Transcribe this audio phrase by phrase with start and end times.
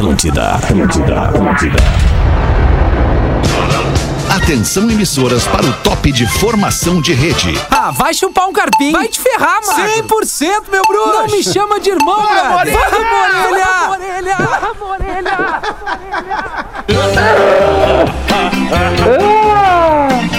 [0.00, 1.76] Atlântida, Atlântida, Atlântida.
[4.34, 7.60] Atenção emissoras para o top de formação de rede.
[7.70, 8.92] Ah, vai chupar um carpinho.
[8.92, 9.86] Vai te ferrar, mano.
[10.08, 11.12] 100% meu bruxo.
[11.12, 12.78] Não me chama de irmão, Vai, velho.
[12.78, 14.36] orelha.
[14.38, 15.60] Vai, orelha.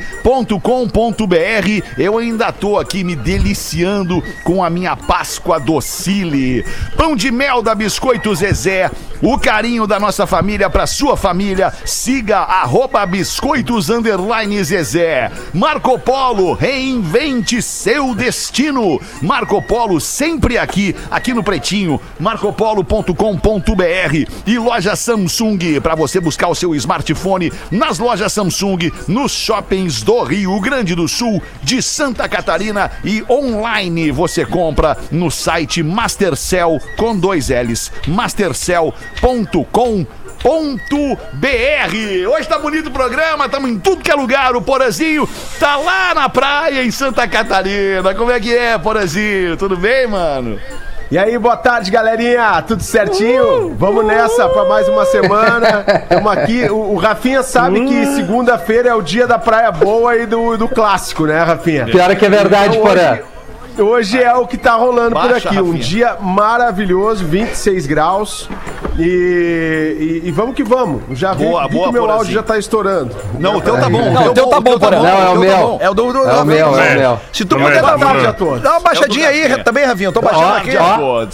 [1.98, 6.64] Eu ainda tô aqui me deliciando com a minha Páscoa Docile.
[6.96, 8.90] Pão de mel da Biscoito Zezé.
[9.20, 11.72] O carinho da nossa família para sua família.
[11.84, 12.38] Siga
[12.68, 15.32] arroba biscoitos underline Zezé.
[15.54, 19.00] Marco Polo, reinvente seu destino.
[19.22, 21.98] Marco Polo sempre aqui, aqui no Pretinho.
[22.20, 30.02] marcopolo.com.br e loja Samsung para você buscar o seu smartphone nas lojas Samsung, nos shoppings
[30.02, 36.78] do Rio Grande do Sul, de Santa Catarina e online você compra no site Mastercell
[36.98, 40.06] com dois L's, mastercell.com
[40.42, 42.28] .br.
[42.30, 44.54] Hoje tá bonito o programa, estamos em tudo que é lugar.
[44.56, 48.14] O Porazinho tá lá na praia em Santa Catarina.
[48.14, 49.56] Como é que é, Porazinho?
[49.56, 50.58] Tudo bem, mano?
[51.10, 52.62] E aí, boa tarde, galerinha.
[52.66, 53.74] Tudo certinho?
[53.78, 55.84] Vamos nessa pra mais uma semana.
[56.02, 56.64] Estamos aqui.
[56.68, 60.68] O, o Rafinha sabe que segunda-feira é o dia da praia boa e do, do
[60.68, 61.86] clássico, né, Rafinha?
[61.86, 63.12] Pior é que é verdade, Então, Porã.
[63.12, 63.22] hoje,
[63.82, 65.60] hoje é o que tá rolando por Baixa, aqui.
[65.60, 65.84] Um Rafinha.
[65.84, 68.48] dia maravilhoso, 26 graus.
[68.98, 71.02] E, e- e vamos que vamos.
[71.12, 73.14] Já vi, Boa, vi boa, que o meu áudio já tá estourando.
[73.38, 74.10] Não, o teu tá bom.
[74.10, 74.98] Não, o teu tá bom, Porã.
[74.98, 75.50] Não, é o teu meu.
[75.52, 75.78] tá bom.
[75.80, 77.20] É o do, do, É o do- meu, é o meu.
[77.32, 78.60] Se tu puder é, todos.
[78.60, 80.08] dá uma baixadinha aí também, Ravinho.
[80.08, 80.76] Eu tô baixando aqui.
[80.76, 81.26] ó.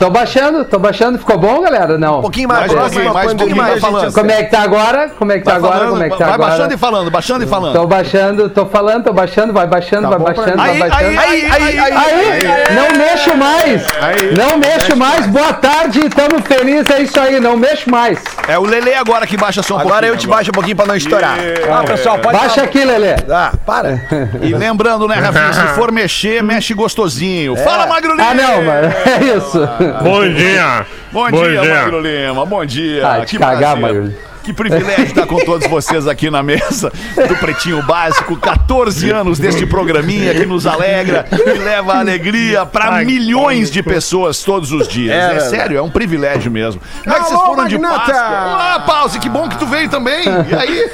[0.00, 1.18] Tô baixando, tô baixando.
[1.18, 1.98] Ficou bom, galera?
[1.98, 2.20] Não.
[2.20, 3.70] Um pouquinho mais, Mais um próximo, pouquinho, mais um pouquinho mais.
[3.72, 4.14] vai falando.
[4.14, 5.10] Como é que tá agora?
[5.18, 5.74] Como é que tá Vai agora?
[5.74, 6.50] falando, Como é que tá vai agora?
[6.50, 7.72] baixando e falando, baixando e falando.
[7.74, 10.62] Tô baixando, tô falando, tô baixando, vai baixando, vai bom pra baixando, mim.
[10.62, 11.06] vai Aí, baixando.
[11.06, 13.86] aí, Aí, aí, aí, Aí, não mexo mais!
[14.00, 14.34] Aí.
[14.34, 15.26] não mexo mais!
[15.26, 18.18] Boa tarde, tamo felizes, é isso aí, não mexo mais!
[18.48, 20.76] É o Lele agora que baixa só um Agora eu pouquinho te baixo um pouquinho
[20.76, 21.36] pra não estourar.
[21.70, 22.66] Ah, pessoal, pode Baixa falar.
[22.68, 23.16] aqui, Lelê!
[23.30, 24.00] Ah, para.
[24.40, 27.54] E lembrando, né, Rafinha, se for mexer, mexe gostosinho.
[27.56, 28.14] Fala, Magro!
[28.18, 29.89] Ah, não, mano, é isso!
[30.02, 30.86] Bom dia.
[31.12, 32.46] Bom, dia, Magro Lima.
[32.46, 33.06] Bom dia.
[33.06, 34.12] Ah, te cagar, Magro.
[34.42, 36.90] Que privilégio estar com todos vocês aqui na mesa
[37.28, 38.36] do Pretinho Básico.
[38.36, 44.72] 14 anos deste programinha que nos alegra e leva alegria para milhões de pessoas todos
[44.72, 45.14] os dias.
[45.14, 45.50] É, verdade.
[45.50, 46.80] sério, é um privilégio mesmo.
[47.04, 47.78] Como é que vocês foram de!
[47.78, 48.14] Páscoa?
[48.14, 50.24] Ah, Pause, que bom que tu veio também.
[50.24, 50.90] E aí?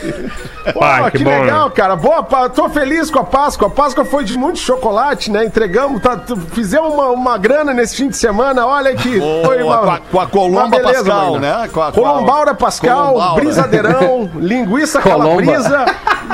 [0.80, 1.72] Ah, que, que bom, legal, né?
[1.74, 1.96] cara.
[1.96, 3.68] Boa, tô feliz com a Páscoa.
[3.68, 5.44] A Páscoa foi de muito chocolate, né?
[5.44, 6.18] Entregamos, tá,
[6.52, 8.66] fizemos uma, uma grana nesse fim de semana.
[8.66, 11.68] Olha que foi Boa, com a- com a Colomba Pascal, né?
[11.72, 13.40] Com a- com Colombaura Pascal, Colombaura.
[13.42, 15.24] brisadeirão, linguiça Colomba.
[15.42, 15.84] calabresa.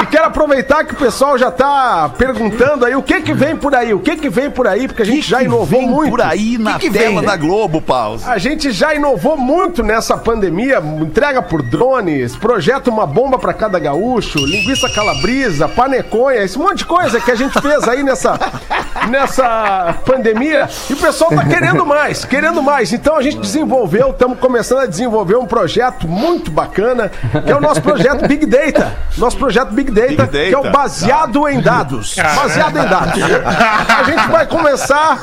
[0.01, 3.75] E quero aproveitar que o pessoal já tá perguntando aí o que que vem por
[3.75, 6.11] aí, o que que vem por aí, porque a gente já inovou Vem muito.
[6.11, 7.25] por aí na que tela vem?
[7.25, 8.25] da Globo, Pause.
[8.29, 13.79] A gente já inovou muito nessa pandemia, entrega por drones, projeto uma bomba pra cada
[13.79, 18.39] gaúcho, linguiça calabresa, paneconha, esse monte de coisa que a gente fez aí nessa,
[19.09, 20.69] nessa pandemia.
[20.91, 22.93] E o pessoal tá querendo mais, querendo mais.
[22.93, 27.11] Então a gente desenvolveu, estamos começando a desenvolver um projeto muito bacana,
[27.45, 28.97] que é o nosso projeto Big Data.
[29.19, 32.17] Nosso projeto Big Data, Big Data, que é o baseado em dados.
[32.17, 33.23] Baseado em dados.
[33.99, 35.19] A gente vai começar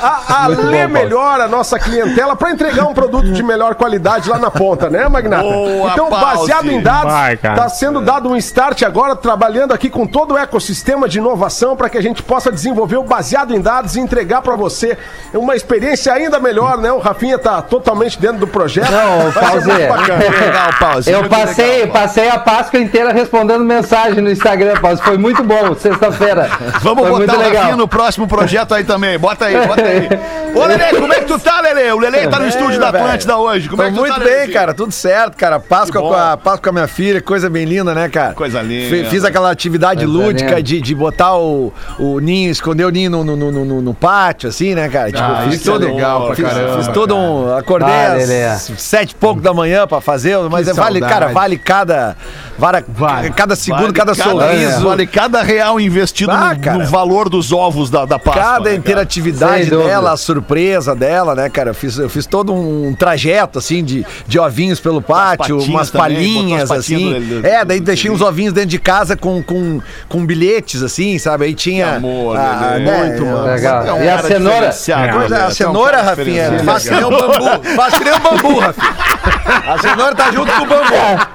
[0.00, 4.38] a, a ler melhor a nossa clientela para entregar um produto de melhor qualidade lá
[4.38, 5.42] na ponta, né, Magnata?
[5.42, 6.74] Boa, então, baseado Pause.
[6.74, 11.18] em dados, está sendo dado um start agora, trabalhando aqui com todo o ecossistema de
[11.18, 14.96] inovação para que a gente possa desenvolver o baseado em dados e entregar para você
[15.32, 16.92] uma experiência ainda melhor, né?
[16.92, 18.90] O Rafinha tá totalmente dentro do projeto.
[18.90, 19.72] Não, Pause.
[19.72, 21.10] Legal, Pause.
[21.10, 22.04] Eu passei, legal, Pause.
[22.04, 24.96] passei a Páscoa inteira respondendo mensagem no Instagram, Paulo.
[24.98, 26.48] Foi muito bom, sexta-feira.
[26.82, 27.54] Vamos Foi botar muito o.
[27.54, 29.18] Rafinha no próximo projeto aí também.
[29.18, 30.08] Bota aí, bota aí.
[30.54, 31.90] Ô, Lelê, como é que tu tá, Lelê?
[31.92, 32.88] O Lelê tá no estúdio da.
[32.88, 33.68] Atlântida hoje.
[33.68, 34.72] Como Tô é que tu muito tá, bem, cara.
[34.74, 35.58] Tudo certo, cara.
[35.58, 38.34] Páscoa com, a, Páscoa com a minha filha, coisa bem linda, né, cara?
[38.34, 38.88] Coisa linda.
[38.88, 40.62] Fi- Fiz aquela atividade Coisa lúdica linda.
[40.62, 44.48] de, de botar o, o ninho, esconder o ninho no, no, no, no- no pátio,
[44.48, 45.10] assim, né, cara?
[45.10, 45.86] Tipo, Ah, fiz isso é todo.
[45.86, 47.56] legal pra fiz, caramba, fiz todo um.
[47.56, 51.12] Acordei Ah, às sete e pouco da manhã pra fazer, mas Que é, vale, saudade.
[51.20, 52.16] cara, vale cada.
[52.56, 53.30] Vale, Vale.
[53.30, 54.84] cada segundo, Vale cada, sorriso.
[54.88, 56.78] Vale cada real investido Ah, no, cara.
[56.78, 58.42] no valor dos ovos da, da Páscoa.
[58.42, 59.88] Cada né, interatividade Sem dúvida.
[59.88, 61.70] dela, a surpresa dela, né, cara?
[61.70, 66.70] Eu fiz, eu fiz todo um trajeto, assim, de, de ovinhos pelo pátio, umas palhinhas,
[66.70, 67.12] assim.
[67.20, 70.82] do- do- é, daí do- deixei uns ovinhos dentro de casa com, com, com bilhetes,
[70.82, 71.44] assim, sabe?
[71.46, 71.86] Aí tinha.
[71.86, 73.44] Que amor, né, Muito, mano.
[73.46, 73.84] Legal.
[73.86, 74.66] É um e a cenoura?
[74.66, 77.64] é, a Tu é cenoura, Rafinha, faz que nem o bambu.
[77.76, 79.53] Faz que nem o bambu, Rafinha.
[79.66, 80.84] A cenoura tá junto com o bambu.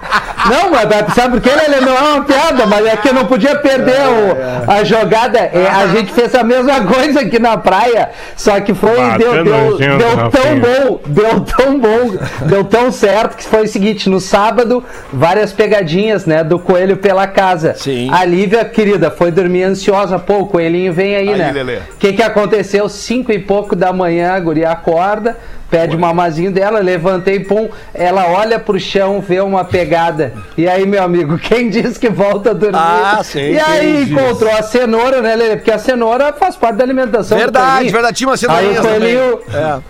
[0.50, 1.82] Não, mas sabe por quê, Lelê?
[1.82, 5.38] Não é uma piada, mas é que eu não podia perder o- a jogada.
[5.38, 9.00] É, a gente fez a mesma coisa aqui na praia, só que foi.
[9.00, 10.56] Ah, deu deu, deu tão Rafinha.
[10.62, 16.26] bom, deu tão bom, deu tão certo que foi o seguinte: no sábado, várias pegadinhas,
[16.26, 17.74] né, do coelho pela casa.
[17.76, 18.10] Sim.
[18.12, 20.18] A Lívia, querida, foi dormir ansiosa.
[20.18, 21.82] Pô, o coelhinho vem aí, Aí, né?
[21.94, 22.88] O que, que aconteceu?
[22.88, 25.38] Cinco e pouco da manhã, a guria acorda,
[25.70, 30.34] pede o mamazinho dela, levantei, pum, ela olha pro chão, vê uma pegada.
[30.58, 32.78] E aí, meu amigo, quem diz que volta a dormir?
[32.80, 35.56] Ah, sim, E aí encontrou a cenoura, né, Lelê?
[35.58, 37.38] Porque a cenoura faz parte da alimentação.
[37.38, 38.18] Verdade, verdade.
[38.18, 39.40] Tinha uma Aí cenourinha o coelhinho,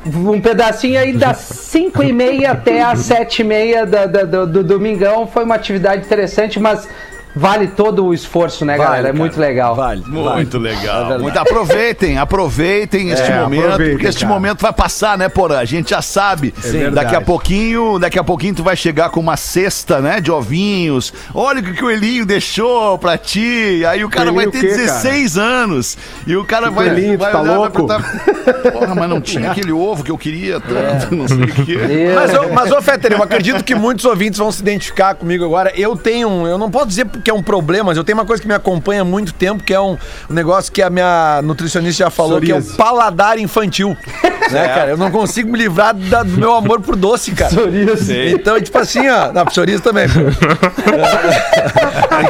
[0.06, 0.36] também.
[0.36, 4.48] um pedacinho aí das 5 e meia até as 7 e meia da- da- do,
[4.48, 5.28] do domingão.
[5.28, 6.88] Foi uma atividade interessante, mas
[7.36, 9.08] vale todo o esforço, né, Vale, galera?
[9.08, 9.76] É cara, muito legal.
[9.76, 10.04] Vale.
[10.06, 11.00] Muito legal.
[11.02, 11.22] verdade.
[11.24, 14.34] Muito, aproveitem, aproveitem este momento, aproveitem, porque este cara.
[14.34, 15.58] momento vai passar, né, Porã?
[15.60, 16.54] A gente já sabe.
[16.58, 16.96] verdade.
[16.96, 21.14] daqui a pouquinho, daqui a pouquinho tu vai chegar com uma cesta, né, de ovinhos.
[21.34, 23.84] Olha o que que o Elinho deixou pra ti.
[23.88, 27.22] Aí o cara vai ter o quê, 16 anos e o cara vai, coelhinho, tu
[27.22, 27.88] vai tá olhar, vai louco?
[27.88, 31.74] perguntar, Porra, mas não tinha aquele ovo que eu queria tanto, não sei o quê.
[31.90, 35.46] E- Mas, ô- mas ô Fetter, eu acredito que muitos ouvintes vão se identificar comigo
[35.46, 35.72] agora.
[35.76, 38.42] Eu tenho, eu não posso dizer porque é um problema, mas eu tenho uma coisa
[38.42, 39.98] que me acompanha há muito tempo, que é um,
[40.30, 43.98] negócio que a minha nutricionista já falou, que é o paladar infantil.
[44.54, 44.92] né, cara?
[44.92, 47.50] Eu não consigo me livrar da- do meu amor por doce, cara.
[47.52, 48.30] Psoríase.
[48.34, 50.08] Então, tipo assim, ó, na psoríase também.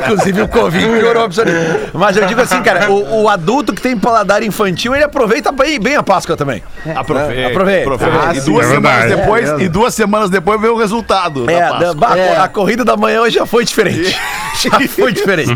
[0.04, 1.80] Inclusive o Covid piorou a psoríase.
[1.94, 5.80] Mas eu digo assim, cara, o, o adulto que tem paladar infantil, ele aproveita bem,
[5.80, 6.62] bem a Páscoa também.
[6.96, 7.94] Aproveita, Aproveita.
[7.94, 8.30] aproveita.
[8.30, 11.50] Ah, e, duas é semanas depois, É e duas semanas depois veio o resultado.
[11.50, 12.38] É, da- bah, É.
[12.38, 14.16] a corrida da manhã hoje já foi diferente.
[14.62, 15.52] já foi diferente.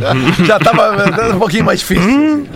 [0.45, 0.95] Já tava
[1.33, 2.47] um pouquinho mais difícil.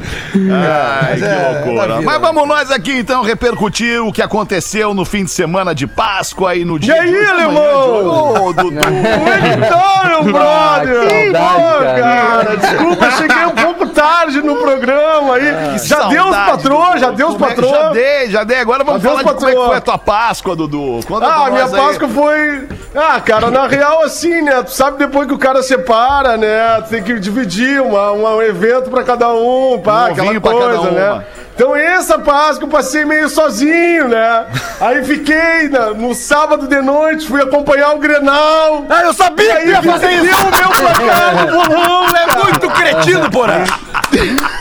[0.52, 2.02] Ai, que é, é loucura.
[2.02, 6.56] Mas vamos nós aqui então repercutir o que aconteceu no fim de semana de Páscoa
[6.56, 8.42] e no E dia aí, de hoje.
[8.42, 8.70] Ô, Dudu.
[8.82, 11.32] Como é que tá, meu brother?
[11.32, 12.02] Pô, cara.
[12.02, 12.58] cara.
[12.58, 15.78] Desculpa, cheguei um pouco tarde no programa aí.
[15.84, 17.72] já deu os patrões, já deu os é- patrões.
[17.72, 18.60] Já dei, já dei.
[18.60, 21.00] Agora vamos Já deu falar de como é foi a tua Páscoa, Dudu.
[21.08, 21.72] Conta Ah, minha aí.
[21.72, 22.68] Páscoa foi.
[22.96, 24.64] Ah, cara, na real, assim, né?
[24.64, 26.82] Tu sabe depois que o cara separa, né?
[26.90, 30.92] Tem que dividir uma, uma- um evento pra cada um, pá, Um aquela coisa, cada
[30.92, 31.12] né?
[31.12, 31.26] uma.
[31.56, 34.46] Então essa Páscoa eu passei meio sozinho, né?
[34.80, 38.86] Aí fiquei na- no sábado de noite, fui acompanhar o Grenal.
[38.88, 40.36] Ah, eu sabia que tu ia fazer isso.
[40.46, 42.18] o meu placar bolão, né?
[42.38, 43.64] É muito cretino, porra.
[43.68, 44.57] thank ah, ah.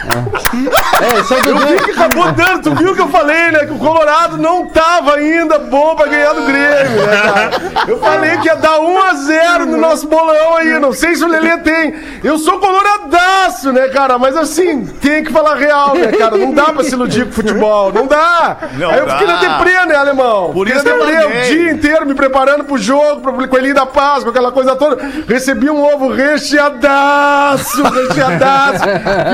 [1.00, 1.66] É, só Eu Dudu.
[1.66, 3.60] vi que acabou dando, tu viu que eu falei, né?
[3.66, 7.50] Que o Colorado não tava ainda bom pra ganhar do Grêmio, né, cara?
[7.86, 10.78] Eu falei que ia dar 1x0 no nosso bolão aí.
[10.78, 11.94] Não sei se o Lelê tem.
[12.24, 14.18] Eu sou coloradaço, né, cara?
[14.18, 16.36] Mas assim, tem que falar real, né, cara?
[16.36, 17.92] Não dá pra se iludir com futebol.
[17.92, 18.56] Não dá.
[18.74, 19.32] Não aí eu fiquei dá.
[19.34, 20.52] na deprê, né, alemão?
[20.52, 23.74] Por Fiquei isso na eu deprê o dia inteiro me preparando pro jogo, pro Coelhinho
[23.74, 24.98] da Páscoa, aquela coisa toda.
[25.28, 28.84] Recebi um ovo recheadaço, recheadaço.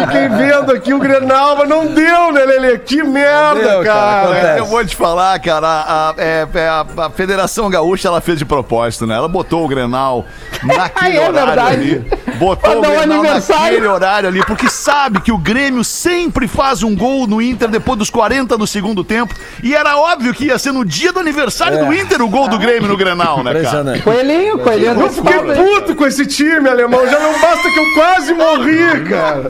[0.07, 2.78] Fiquei vendo aqui o Grenal, mas não deu, né, Lelê?
[2.78, 4.28] Que merda, deu, cara.
[4.35, 4.59] cara.
[4.59, 8.38] Eu vou te falar, cara, a, a- é- é a- a Federação Gaúcha ela fez
[8.38, 9.16] de propósito, né?
[9.16, 10.25] Ela botou o Grenal
[10.62, 11.75] naquele É horário verdade.
[11.75, 12.11] ali.
[12.43, 13.63] Botou Pra o dar um Grenal aniversário.
[13.65, 17.97] naquele horário ali, porque sabe que o Grêmio sempre faz um gol no Inter depois
[17.99, 19.33] dos 40 do segundo tempo.
[19.63, 22.59] E era óbvio que ia ser no dia do aniversário do Inter o gol do
[22.59, 24.01] Grêmio no Grenal, né, cara?
[24.01, 27.07] Coelhinho, coelhinho Eu fiquei puto com esse time, alemão.
[27.09, 29.49] Já não basta que eu quase morri, cara.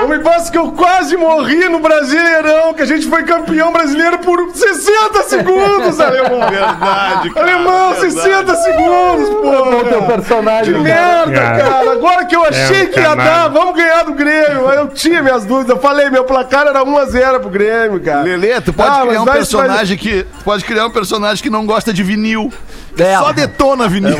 [0.00, 4.18] Não me basta que eu quase morri no Brasileirão, que a gente foi campeão brasileiro
[4.18, 6.50] por 60 segundos, alemão.
[6.50, 7.52] Verdade, cara.
[7.52, 8.12] Alemão, verdade.
[8.12, 10.06] 60 segundos, o teu pô.
[10.06, 10.74] personagem.
[10.74, 11.58] Que merda, Cara.
[11.62, 11.92] cara.
[11.92, 13.30] Agora que eu achei É, que ia canalha.
[13.30, 14.68] dar, vamos ganhar do Grêmio.
[14.70, 15.70] Eu tinha minhas dúvidas.
[15.76, 18.22] Eu falei, meu placar era 1x0 pro Grêmio, cara.
[18.22, 20.22] Lelê, tu pode Ah, criar um vai- personagem que.
[20.24, 22.52] tu Pode criar um personagem que não gosta de vinil.
[22.98, 24.16] É, Só detona vinil.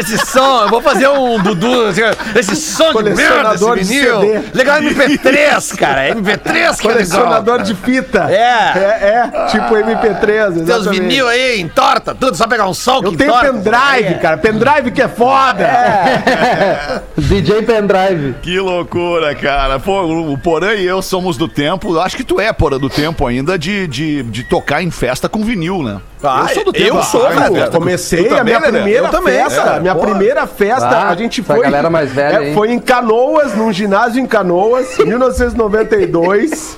[0.00, 2.02] Esse, esse som, eu vou fazer um Dudu, assim,
[2.36, 4.44] esse som de merda, esse Colecionador de vinil.
[4.52, 6.14] Legal MP3, cara.
[6.14, 6.76] MP3 que é legal.
[6.82, 8.30] Colecionador de fita.
[8.30, 8.40] É.
[8.40, 10.20] É, é, tipo MP3.
[10.20, 11.00] Teus exatamente.
[11.00, 13.52] vinil aí, entorta tudo, só pegar um som Eu que tenho entorta.
[13.52, 14.36] pendrive, cara.
[14.36, 15.66] Pendrive que é foda.
[17.16, 18.34] DJ Pendrive.
[18.42, 19.78] Que loucura, cara.
[19.78, 21.98] Pô, o Porã e eu somos do tempo.
[21.98, 25.42] Acho que tu é, Porã, do tempo ainda de, de, de tocar em festa com
[25.44, 26.00] vinil, né?
[26.22, 27.56] Ah, eu sou, Ah, velho.
[27.56, 29.62] é, Eu comecei Tu a também, minha primeira Eu também, festa.
[29.62, 29.80] cara.
[29.80, 30.06] minha Porra.
[30.10, 31.60] primeira festa, Ah, a gente foi.
[31.62, 36.76] galera mais velha, é, foi em Canoas, num ginásio em Canoas, 1992.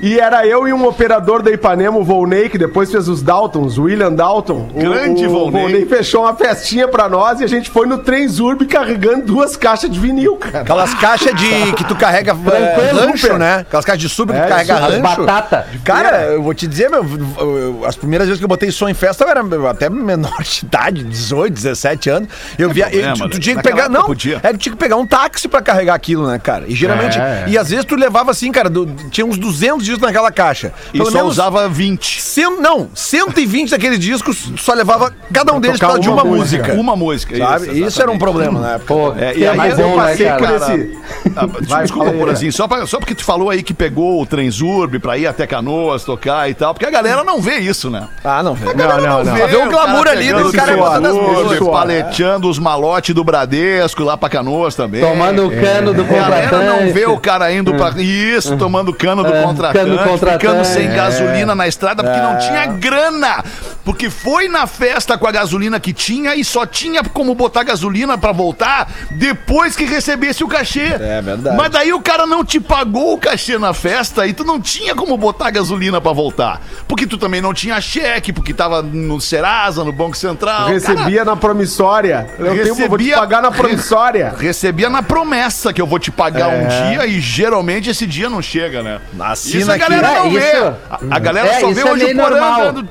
[0.00, 3.78] E era eu e um operador da Ipanema, o Volney, que depois fez os Daltons,
[3.78, 4.68] o William Dalton.
[4.74, 5.48] Grande o, Volney.
[5.48, 9.56] O Volney fechou uma festinha pra nós e a gente foi no Transurb carregando duas
[9.56, 10.60] caixas de vinil, cara.
[10.60, 13.38] Aquelas caixas de que tu carrega é, rancho, super.
[13.38, 13.54] né?
[13.60, 15.00] Aquelas caixas de sub que É, tu carrega rancho.
[15.24, 15.66] Batata.
[15.84, 17.04] Cara, eu vou te dizer, meu,
[17.38, 20.64] eu- as primeiras vezes que eu botei som em festa, eu era até menor de
[20.64, 22.28] idade, 18, 17 anos.
[22.58, 22.86] Eu via.
[22.86, 23.40] problema, eu- tu, tu né?
[23.40, 23.88] tinha que pegar.
[23.88, 24.40] Não, podia.
[24.42, 26.64] é que tinha que pegar um táxi pra carregar aquilo, né, cara?
[26.66, 27.18] E geralmente.
[27.18, 27.44] É.
[27.48, 30.72] E às vezes tu levava assim, cara, do- tinha uns 200 discos naquela caixa.
[30.92, 32.20] E só usava 20.
[32.20, 36.24] Cem, não, 120 daqueles discos, tu só levava cada um deles por causa de uma
[36.24, 36.62] música.
[36.64, 36.80] música.
[36.80, 37.36] Uma música.
[37.36, 37.80] Sabe?
[37.80, 38.80] Isso, era um problema, né?
[38.86, 40.56] Pô, É, e que aí mais eu bom, né, passei por cara?
[40.56, 40.98] esse.
[41.36, 44.26] Ah, Vai, desculpa, aí, Porazinho, só, pra- só porque tu falou aí que pegou o
[44.26, 48.08] Transurb pra ir até Canoas tocar e tal, porque a galera não vê isso, né?
[48.24, 48.76] Ah, não, velho.
[48.76, 49.36] Não, não, não.
[49.36, 51.68] Só vê o glamour ali do cara o botando as Transurb, músicas.
[51.68, 55.00] paleteando os malotes do Bradesco lá pra Canoas também.
[55.00, 56.84] Tomando o cano do A galera contratante.
[56.84, 57.90] não vê o cara indo pra.
[58.00, 59.42] Isso, tomando cano do É,
[59.80, 60.94] contratante, ficando sem É.
[60.94, 63.44] gasolina na estrada porque não tinha grana.
[63.84, 68.16] Porque foi na festa com a gasolina que tinha e só tinha como botar gasolina
[68.16, 70.94] pra voltar depois que recebesse o cachê.
[70.98, 71.56] É verdade.
[71.56, 74.94] Mas daí o cara não te pagou o cachê na festa e tu não tinha
[74.94, 76.60] como botar gasolina pra voltar.
[76.88, 80.68] Porque tu também não tinha cheque, porque tava no Serasa, no Banco Central.
[80.68, 82.26] Recebia na promissória.
[82.38, 84.34] Eu tenho, vou te recebia- pagar na promissória.
[84.38, 86.56] Recebia na promessa que eu vou te pagar É.
[86.56, 88.98] um dia e geralmente esse dia não chega, né?
[89.20, 89.84] Assina isso a aqui.
[89.90, 90.38] galera É, não vê.
[90.38, 92.60] isso- A, a galera é, só vê é hoje o Porã normal.
[92.62, 92.88] andando.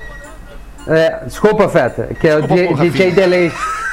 [0.86, 3.12] É, desculpa, Feta, que é o Desculpa, DJ.
[3.12, 3.52] Delay.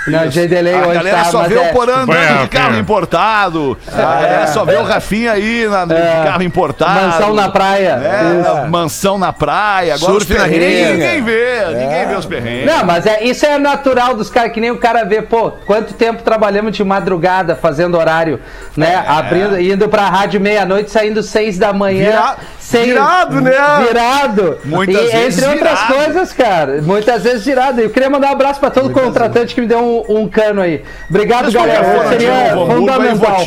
[0.09, 2.49] Não, DJ Delay A hoje galera tá, só vê é, o Porã andando É, de
[2.49, 2.79] carro é.
[2.79, 3.79] importado.
[3.87, 7.01] A galera só vê o Rafinha aí na, de carro importado.
[7.07, 8.01] Mansão na praia.
[8.03, 9.95] É, mansão na praia.
[9.95, 11.65] Agora Surf os na perrengues ninguém vê.
[11.67, 12.67] Ninguém vê os perrengues.
[12.67, 15.93] Não, mas é, isso é natural dos caras, que nem o cara vê, pô, quanto
[15.95, 18.41] tempo trabalhamos de madrugada fazendo horário,
[18.77, 19.05] né?
[19.07, 19.11] É.
[19.11, 22.07] Abrindo, indo pra rádio meia-noite, saindo seis da manhã.
[22.11, 22.37] Vira-
[22.71, 23.51] seis- virado, né?
[23.87, 24.59] Virado.
[24.65, 25.95] Muitas e, vezes Entre outras virado.
[25.95, 27.81] coisas, cara, muitas vezes virado.
[27.81, 30.83] Eu queria mandar um abraço pra todo contratante que me deu um, um cano aí.
[31.09, 32.09] Obrigado, nunca galera.
[32.09, 33.45] Seria fundamental.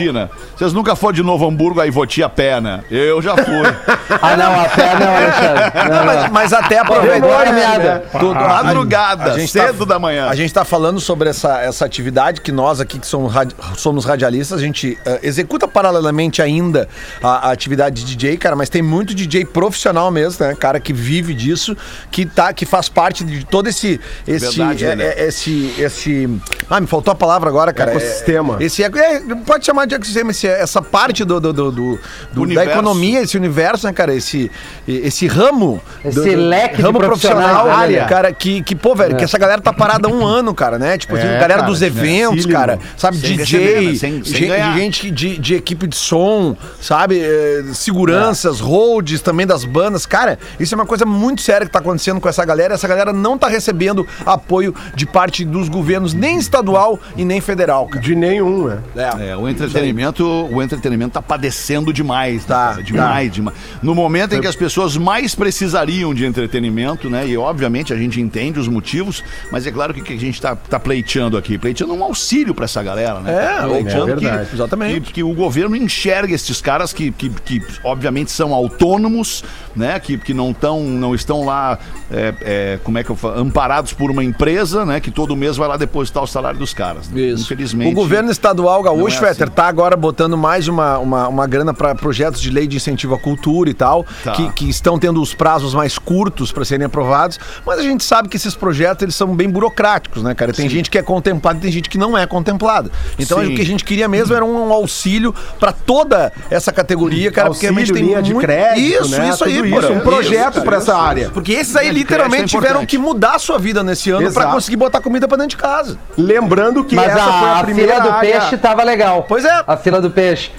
[0.64, 0.68] Né?
[0.68, 2.82] Vocês nunca foram de Novo Hamburgo a Ivoti a pé, né?
[2.90, 3.44] Eu já fui.
[4.22, 5.90] Ah, não, a pé não, Alexandre.
[5.90, 7.46] Não, Não, mas, mas até aproveitar.
[7.46, 8.04] Né, merda.
[8.12, 10.28] tudo- Madrugada, a gente cedo tá- da manhã.
[10.30, 14.06] A gente tá falando sobre essa, essa atividade que nós aqui, que somos, radi- somos
[14.06, 16.88] radialistas, a gente eh, executa paralelamente ainda
[17.24, 20.56] a, a atividade de DJ, cara, mas tem muito DJ profissional mesmo, né?
[20.58, 21.76] Cara que vive disso,
[22.12, 24.00] que, tá, que faz parte de todo esse.
[24.28, 25.14] Esse, Verdade, é- né?
[25.24, 26.30] esse, esse.
[26.70, 27.92] Ah, me faltou a palavra agora, cara.
[27.92, 28.58] Ecossistema.
[28.60, 32.00] É- esse, é- é, pode chamar de ecossistema, esse- essa parte do, do, do- do-
[32.34, 34.14] do- da economia, esse universo, né, cara?
[34.14, 34.52] Esse,
[34.88, 35.82] esse ramo.
[36.04, 38.06] Esse do- do- leque de ramo profissionais, profissional, né, Lelê?
[38.08, 40.98] cara, que, que, pô, velho, que essa galera tá parada há um ano, cara, né?
[40.98, 42.60] Tipo, assim, É, galera cara, dos eventos, dificílimo.
[42.60, 43.18] cara, sabe?
[43.18, 43.96] Sem DJ, receber, né?
[43.96, 47.20] Sem- sem gente de, de equipe de som, sabe?
[47.20, 48.64] Eh, seguranças, É.
[48.64, 50.06] holds também das bandas.
[50.06, 52.74] Cara, isso é uma coisa muito séria que tá acontecendo com essa galera.
[52.74, 57.88] Essa galera não tá recebendo apoio de parte dos governos, nem estadual e nem federal,
[57.88, 58.02] cara.
[58.02, 58.80] De nenhum, né?
[59.20, 63.56] É, o entretenimento, o entretenimento tá padecendo demais, Tá, tá, demais, demais.
[63.82, 67.28] No momento em que as pessoas mais precisariam de entretenimento, né?
[67.28, 70.56] E obviamente a gente entende os motivos, mas é claro que, que a gente tá,
[70.56, 73.34] tá pleiteando aqui, pleiteando um auxílio pra essa galera, né?
[73.34, 75.02] É, Tá pleiteando é verdade, que, exatamente.
[75.02, 79.44] Que, que o governo enxerga esses caras que, que, que obviamente são autônomos,
[79.76, 80.00] né?
[80.00, 81.78] Que, que não estão não estão lá,
[82.12, 85.00] é, é, como é que eu falo, amparados por uma empresa, né?
[85.00, 87.10] Que todo mês vai lá depositar o salário dos caras.
[87.10, 87.32] né?
[87.32, 87.92] Infelizmente.
[87.92, 89.56] O governo estadual gaúcho, não é Fetter, assim.
[89.56, 93.20] tá agora botando mais uma, uma, uma grana para projetos de lei de incentivo à
[93.20, 94.32] cultura e tal, Tá.
[94.34, 98.30] que, que estão tendo os prazos mais curtos para serem aprovados, mas a gente sabe
[98.30, 100.54] que esses projetos eles são bem burocráticos, né, cara?
[100.54, 102.92] Tem gente que é contemplada e tem gente que não é contemplada.
[103.20, 103.54] Então Sim.
[103.54, 107.68] o que a gente queria mesmo era um auxílio para toda essa categoria, cara, porque
[107.68, 108.46] Auxílio, realmente tem linha de muito...
[108.46, 109.30] crédito, isso, né?
[109.30, 111.30] isso aí, Tudo isso, um projeto pra essa área.
[111.30, 114.48] Porque esses aí de literalmente é tiveram que mudar a sua vida nesse ano para
[114.52, 115.98] conseguir botar comida para dentro de casa.
[116.18, 118.32] Lembrando que Mas essa a, foi a a primeira fila do área...
[118.32, 119.26] peixe tava legal.
[119.28, 119.64] Pois é.
[119.66, 120.52] A fila do peixe.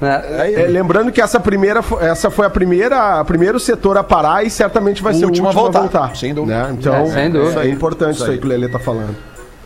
[0.00, 0.20] Né?
[0.56, 4.50] É, lembrando que essa primeira, essa foi a primeira, a primeiro setor a parar e
[4.50, 6.16] certamente vai O ser o a último a voltar, voltar.
[6.16, 6.64] sem dúvida.
[6.64, 6.76] né?
[6.76, 7.50] Então, É, sem dúvida.
[7.50, 9.14] isso aí é importante isso aí que o Lelê tá falando.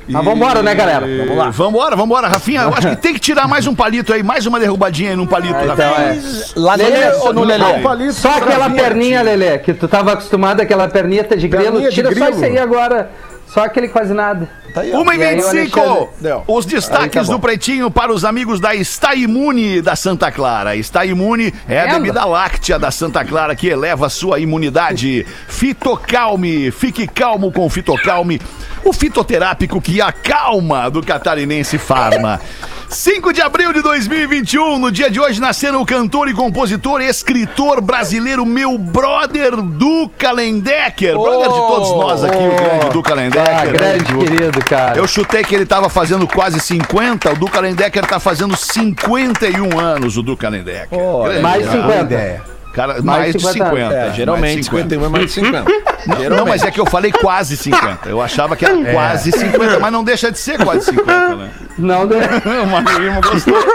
[0.09, 1.05] Mas vambora, né, galera?
[1.05, 1.51] Vamos lá.
[1.51, 2.61] Vambora, vambora, Rafinha.
[2.63, 5.27] Eu acho que tem que tirar mais um palito aí, mais uma derrubadinha aí num
[5.27, 6.13] palito, Ah, então Rafinha.
[6.13, 6.21] é.
[6.61, 7.79] Lá nele Lelê, ou no Ah, Lelê?
[7.83, 11.65] palito Só aquela perninha, Lelê, que tu tava acostumado, aquela pernita de grilo.
[11.73, 12.31] Perninha de Tira só grilo.
[12.37, 13.11] isso aí agora.
[13.47, 14.49] Só aquele quase nada.
[14.75, 15.01] Tá aí, ó.
[15.01, 15.81] Uma e E aí, o 25.
[15.81, 16.09] Alexandre?
[16.21, 16.45] Deu.
[16.47, 17.33] Os Aí destaques tá bom.
[17.33, 20.77] do Pretinho para os amigos da Está Imune da Santa Clara.
[20.77, 22.01] Está Imune é a Lembra?
[22.01, 25.25] bebida láctea da Santa Clara que eleva a sua imunidade.
[25.49, 26.71] Fitocalme.
[26.71, 28.41] Fique calmo com o Fitocalme.
[28.85, 32.41] O fitoterápico que acalma do Catarinense Farma.
[32.89, 37.07] 5 de abril de 2021, no dia de hoje, nasceram o cantor e compositor e
[37.07, 41.19] escritor brasileiro, meu brother Duca Lendecker.
[41.19, 43.59] Brother de todos nós aqui, o grande Duca Lendecker.
[43.59, 44.25] Ah, grande Duca.
[44.25, 44.99] querido, cara.
[44.99, 50.17] Eu chutei que ele tava fazendo quase 50, o Duca Lendecker tá fazendo 51 anos,
[50.17, 50.89] o Duca Lendecker.
[50.89, 51.83] Grande Mais cara.
[51.83, 52.56] 50.
[52.77, 53.85] Cara, mais, Mais de 50 50.
[53.87, 53.95] anos.
[53.95, 54.83] É, geralmente mais de 50.
[54.91, 55.65] 51 é mais de 50.
[56.07, 56.49] Não, Geralmente.
[56.49, 58.09] mas é que eu falei quase 50.
[58.09, 61.51] Eu achava que era quase 50, mas não deixa de ser quase 50, né?
[61.77, 62.21] Não, deu-
[62.63, 63.57] O Magrimo gostou.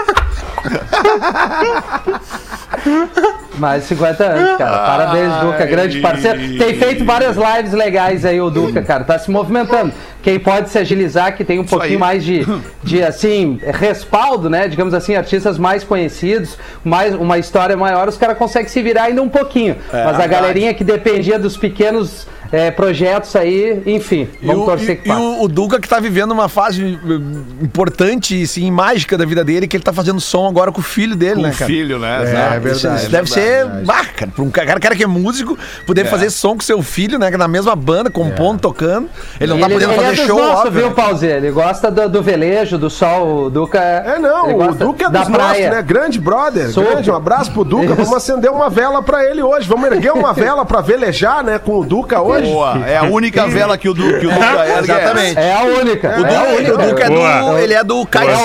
[3.58, 4.78] mais de 50 anos, cara.
[4.78, 6.38] Parabéns, Duca, grande parceiro.
[6.58, 9.04] Tem feito várias lives legais aí, o Duca, cara.
[9.04, 9.92] Tá se movimentando.
[10.22, 11.98] Quem pode se agilizar, que tem um pouquinho aí.
[11.98, 12.46] mais de,
[12.82, 14.68] de, assim, respaldo, né?
[14.68, 19.22] Digamos assim, artistas mais conhecidos, mais, uma história maior, os caras conseguem se virar ainda
[19.22, 19.76] um pouquinho.
[19.92, 24.90] Mas a galerinha que dependia dos pequenos eh, projetos aí, enfim, E vamos o, torcer
[24.90, 25.20] e- que e passa.
[25.20, 29.66] o, o Duca que tá vivendo uma fase hum, importante, assim, mágica da vida dele,
[29.66, 31.66] que ele tá fazendo som agora com o filho dele, Com né, o cara?
[31.66, 32.18] filho, né?
[32.18, 32.54] É, Exato.
[32.54, 32.76] é verdade.
[32.76, 33.90] Isso, isso é deve verdade, ser.
[33.90, 37.18] Ah, cara, pra um cara, cara que é músico, poder fazer som com seu filho,
[37.18, 37.30] né?
[37.30, 39.08] Na mesma banda, compondo, tocando.
[39.40, 40.72] Ele não tá ele, podendo ele fazer é dos show, nossos, óbvio.
[40.72, 40.94] viu, né?
[40.94, 41.26] Pauzê?
[41.36, 43.78] Ele gosta do, do velejo, do sol, o Duca...
[43.80, 45.70] É, não, ele o Duca é da dos nossos, praia.
[45.70, 45.82] né?
[45.82, 46.70] Grande brother.
[46.70, 46.90] Super.
[46.92, 47.84] Grande, um abraço pro Duca.
[47.86, 47.94] Isso.
[47.96, 49.66] Vamos acender uma vela pra ele hoje.
[49.68, 51.58] Vamos erguer uma vela pra velejar, né?
[51.58, 52.41] Com o Duca hoje.
[52.42, 54.90] Boa, é a única vela que o, Du, que o Duca ergue.
[54.92, 55.38] Exatamente.
[55.38, 56.10] É a única.
[56.12, 57.58] O Duca, é o Duca é do.
[57.58, 58.44] Ele é do Kite É um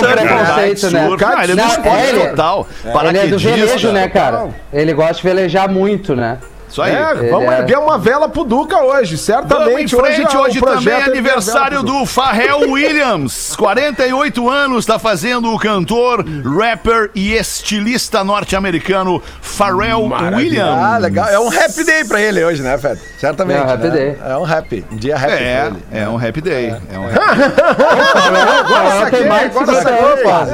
[0.90, 1.08] né?
[1.18, 2.68] Não, ele é do esporte ele- total.
[3.08, 4.48] Ele é do velejo, né, cara?
[4.72, 6.38] Ele gosta de velejar muito, né?
[6.68, 6.94] Isso aí.
[6.94, 8.88] É, vamos é- erguer uma vela pro Duca hoje.
[8.88, 13.54] Vamos em Certamente frente, é um hoje também é aniversário do Pharrell Williams.
[13.56, 16.24] 48 anos está fazendo o cantor,
[16.58, 20.02] rapper e estilista norte-americano Pharrell
[20.34, 20.68] Williams.
[20.78, 21.28] Ah, legal.
[21.28, 23.00] É um happy day pra ele hoje, né, Fed?
[23.18, 23.58] Certamente.
[23.58, 23.90] É um happy né?
[23.90, 24.18] day.
[24.24, 24.86] É um happy.
[24.92, 25.76] Um dia happy pra É, ele.
[25.92, 26.76] é um happy day.
[26.92, 27.18] É um happy
[28.58, 30.52] Agora saquei, tem mais de agora 50 anos, quase.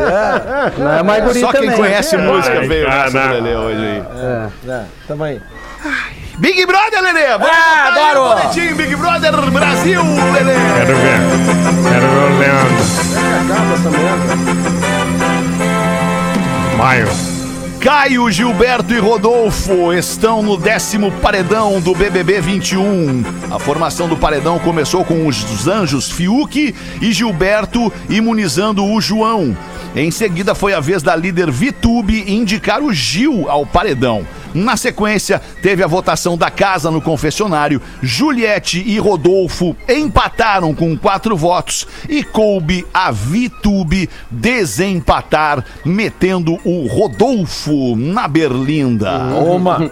[0.79, 1.77] Não é mais Só quem também.
[1.77, 3.25] conhece música Ai, veio nessa.
[3.33, 4.03] Lelê hoje aí.
[4.71, 5.41] É, tamo aí.
[6.39, 7.29] Big Brother, Lelê!
[7.39, 8.21] Vamos Ah, adoro!
[8.25, 10.55] o boletim Big Brother Brasil, Lelê!
[10.75, 11.21] Quero ver.
[11.91, 12.85] Quero ver o Leandro.
[13.45, 14.35] Acaba essa merda.
[16.77, 17.09] Maio.
[17.81, 23.23] Caio, Gilberto e Rodolfo estão no décimo paredão do BBB 21.
[23.51, 29.55] A formação do paredão começou com os anjos Fiuk e Gilberto imunizando o João.
[29.95, 34.27] Em seguida foi a vez da líder Vitube indicar o Gil ao paredão.
[34.55, 37.83] Na sequência, teve a votação da casa no confessionário.
[38.01, 47.97] Juliette e Rodolfo empataram com quatro votos e coube a Vitube desempatar, metendo o Rodolfo
[47.97, 49.11] na berlinda.
[49.35, 49.91] Uma.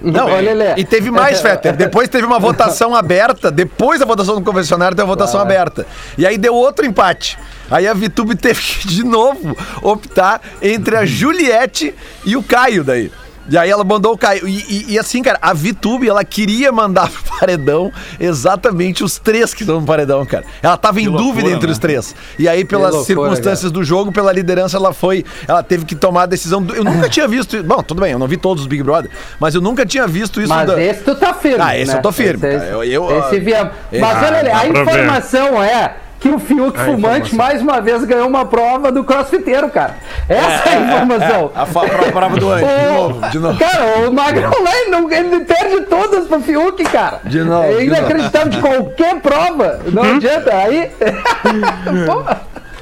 [0.00, 0.74] Não, Olha, Lelê.
[0.80, 1.76] e teve mais, Fetter.
[1.76, 3.50] Depois teve uma votação aberta.
[3.50, 5.86] Depois da votação do confessionário, teve a votação aberta.
[6.16, 7.38] E aí deu outro empate.
[7.70, 13.10] Aí a Vitube teve que, de novo, optar entre a Juliette e o Caio daí.
[13.48, 14.46] E aí ela mandou o Caio.
[14.46, 19.52] E, e- e assim, cara, a Vitube, ela queria mandar pro paredão exatamente os três
[19.52, 20.44] que estão no paredão, cara.
[20.62, 21.72] Ela tava em loucura, dúvida entre né?
[21.72, 22.14] os três.
[22.38, 25.24] E aí, pelas loucura, circunstâncias do jogo, pela liderança, ela foi.
[25.46, 26.62] Ela teve que tomar a decisão.
[26.62, 27.56] do- eu nunca tinha visto.
[27.56, 27.64] isso.
[27.64, 30.40] Bom, tudo bem, eu não vi todos os Big Brother, mas eu nunca tinha visto
[30.40, 30.48] isso.
[30.48, 31.58] Mas da- esse tu tá firme.
[31.60, 31.98] Ah, esse né?
[31.98, 32.70] eu tô firme, Esse, cara.
[32.70, 33.72] Eu- eu, esse ah, via...
[33.92, 38.04] é, Mas olha, ali, dá a informação é que o Fiuk Fumante mais uma vez
[38.04, 39.96] ganhou uma prova do crossfiteiro, cara.
[40.28, 41.50] Essa é, a informação.
[41.54, 42.64] A fa- pra- prova do anjo.
[42.72, 43.58] De novo, de novo.
[43.58, 47.20] Cara, o Magrão lá, ele, não, ele perde todas pro Fiuk, cara.
[47.24, 49.80] De novo, É de inacreditável de qualquer prova.
[49.92, 50.54] Não adianta.
[50.54, 50.90] Aí.
[52.06, 52.24] Pô,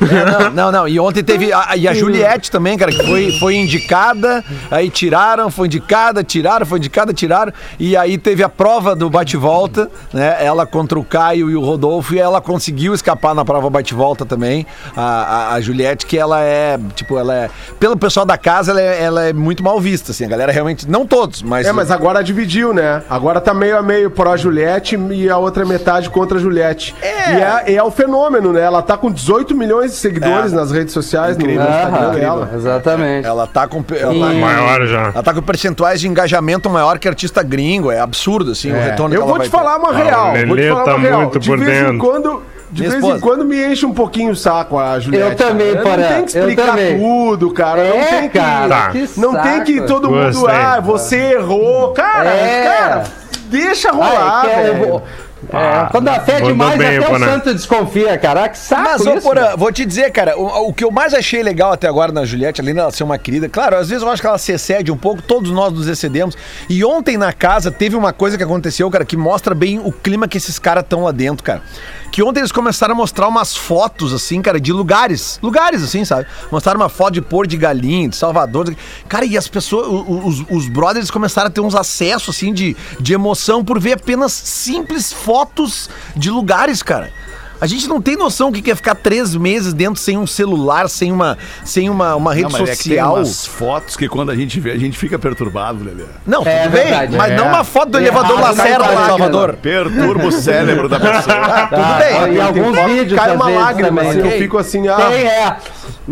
[0.00, 0.88] É, não, não, não.
[0.88, 1.52] E ontem teve.
[1.52, 6.64] A, e a Juliette também, cara, que foi, foi indicada, aí tiraram, foi indicada, tiraram,
[6.64, 7.52] foi indicada, tiraram.
[7.78, 10.36] E aí teve a prova do bate-volta, né?
[10.40, 14.66] Ela contra o Caio e o Rodolfo, e ela conseguiu escapar na prova bate-volta também.
[14.96, 17.50] A, a, a Juliette, que ela é, tipo, ela é.
[17.78, 20.24] Pelo pessoal da casa, ela é, ela é muito mal vista, assim.
[20.24, 20.88] A galera realmente.
[20.88, 21.66] Não todos, mas.
[21.66, 23.02] É, mas agora dividiu, né?
[23.08, 26.94] Agora tá meio a meio pró Juliette e a outra metade contra a Juliette.
[27.02, 27.34] É.
[27.34, 28.62] E é, é o fenômeno, né?
[28.62, 30.56] Ela tá com 18 milhões de seguidores É.
[30.56, 31.62] nas redes sociais, no Incrível.
[31.66, 32.50] Instagram Aham, dela.
[32.54, 33.26] exatamente.
[33.26, 33.84] Ela tá com.
[33.94, 35.00] Ela, E- tá- Maior já.
[35.14, 37.90] ela tá com percentuais de engajamento maior que artista gringo.
[37.90, 40.32] É absurdo, assim, o retorno que Eu vou te falar uma Ah, real.
[40.46, 41.20] Vou te falar tá uma real.
[41.22, 41.98] muito De por vez em dentro.
[41.98, 42.42] quando.
[42.72, 43.22] De Minha vez em esposa.
[43.26, 45.30] quando me enche um pouquinho o saco a Juliette.
[45.42, 45.96] Eu também, cara.
[46.02, 47.82] Não tem que eu explicar tudo, cara.
[47.82, 48.38] não É, tem que.
[48.38, 48.90] cara, Tá.
[48.90, 50.32] que Não tem que todo mundo.
[50.32, 50.54] Gostei.
[50.54, 51.92] Ah, você errou.
[51.94, 52.64] Cara, É.
[52.78, 53.04] cara,
[53.46, 55.02] deixa rolar, Ah, é que é- velho.
[55.52, 57.26] É, Ah, quando a fé é demais, bem, até o Porã.
[57.26, 58.44] santo desconfia, cara.
[58.44, 59.20] Ah, Que saco Mas, isso.
[59.22, 62.24] Porã, vou te dizer, cara, o, o que eu mais achei legal até agora na
[62.24, 64.90] Juliette, além dela ser uma querida, claro, às vezes eu acho que ela se excede
[64.92, 66.36] um pouco, todos nós nos excedemos.
[66.68, 70.26] E ontem na casa teve uma coisa que aconteceu, cara, que mostra bem o clima
[70.28, 71.62] que esses caras estão lá dentro, cara.
[72.10, 75.38] Que ontem eles começaram a mostrar umas fotos, assim, cara, de lugares.
[75.42, 76.26] Lugares, assim, sabe?
[76.50, 78.74] Mostraram uma foto de Pôr de Galinha, de Salvador.
[79.08, 83.12] Cara, e as pessoas, os, os brothers começaram a ter uns acessos, assim, de, de
[83.12, 87.12] emoção por ver apenas simples fotos de lugares, cara.
[87.60, 90.88] A gente não tem noção o que é ficar três meses dentro sem um celular,
[90.88, 93.14] sem uma, sem uma, uma rede Não, mas é que tem social.
[93.16, 96.04] umas fotos que quando a gente vê, a gente fica perturbado, Lelê.
[96.26, 97.16] Não, tudo É bem, verdade.
[97.16, 97.36] mas É.
[97.36, 99.54] não uma foto do elevador Errado, Lacerda tá de errado, Salvador.
[99.56, 101.36] Perturba o cérebro da pessoa.
[101.36, 102.34] Ah, tudo bem.
[102.34, 104.08] e alguns vídeos Cai uma lágrima, também.
[104.10, 104.96] assim, eu fico assim, ah.
[104.96, 105.56] Quem é?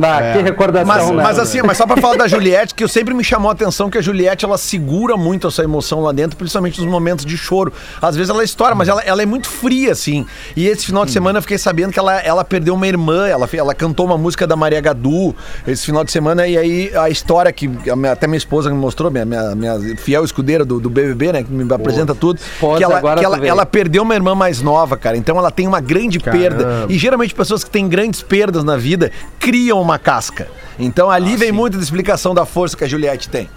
[0.01, 1.23] Ah, Que recordação, Mas, né?
[1.23, 3.89] mas assim, mas só pra falar da Juliette, que eu sempre me chamou a atenção
[3.91, 7.73] que a Juliette, ela segura muito essa emoção lá dentro, principalmente nos momentos de choro.
[8.01, 10.27] Às vezes ela estoura, mas ela, ela é muito fria, assim.
[10.57, 13.49] E esse final de semana eu fiquei sabendo que ela, ela perdeu uma irmã, ela,
[13.53, 15.35] ela cantou uma música da Maria Gadu
[15.67, 18.77] esse final de semana, e aí a história que a minha- até minha esposa me
[18.77, 22.79] mostrou, minha, minha, minha fiel escudeira do, do BBB, né, que me apresenta tudo, esposa,
[22.79, 25.17] que ela, agora que ela, ela perdeu uma irmã mais nova, cara.
[25.17, 26.87] Então ela tem uma grande perda.
[26.89, 30.49] E geralmente pessoas que têm grandes perdas na vida criam uma casca.
[30.79, 33.49] Então ali vem muito da explicação da força que a Juliette tem.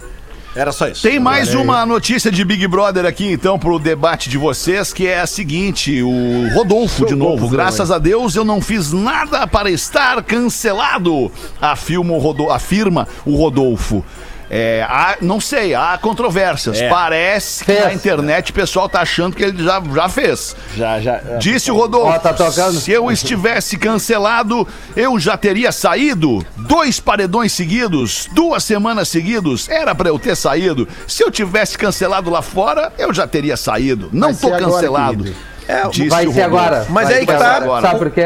[0.53, 1.01] Era só isso.
[1.03, 5.21] Tem mais uma notícia de Big Brother aqui, então, pro debate de vocês, que é
[5.21, 7.47] a seguinte: o Rodolfo, de novo.
[7.47, 11.31] Graças a Deus eu não fiz nada para estar cancelado,
[11.61, 14.03] afirma o, Rodo- afirma o Rodolfo.
[14.53, 16.81] É, há- não sei, há controvérsias.
[16.89, 17.85] Parece que Fez.
[17.85, 20.53] na internet o pessoal tá achando que ele já, já fez.
[20.75, 21.17] Já, já.
[21.39, 22.09] Disse o Rodolfo.
[22.09, 22.35] Ó, tá.
[22.73, 26.45] Se eu estivesse cancelado, eu já teria saído.
[26.57, 30.85] Dois paredões seguidos, duas semanas seguidos, era pra eu ter saído.
[31.07, 34.09] Se eu tivesse cancelado lá fora, eu já teria saído.
[34.11, 35.33] Não tô agora, cancelado.
[35.65, 36.85] É, Disse Vai ser agora.
[36.89, 37.55] Mas Vai aí que tá.
[37.55, 37.81] agora.
[37.87, 38.25] Sabe por quê?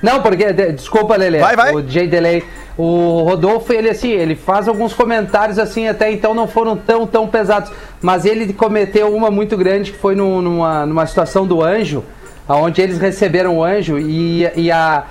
[0.00, 0.52] Não, porque.
[0.52, 1.40] de- Desculpa, Lelê.
[1.40, 1.74] Vai, vai.
[1.74, 2.44] O Jay Delay.
[2.76, 7.28] O Rodolfo, ele assim, ele faz alguns comentários assim, até então não foram tão, tão
[7.28, 7.70] pesados.
[8.02, 12.02] Mas ele cometeu uma muito grande que foi num- numa, numa situação do anjo,
[12.48, 15.04] onde eles receberam o anjo e, e a.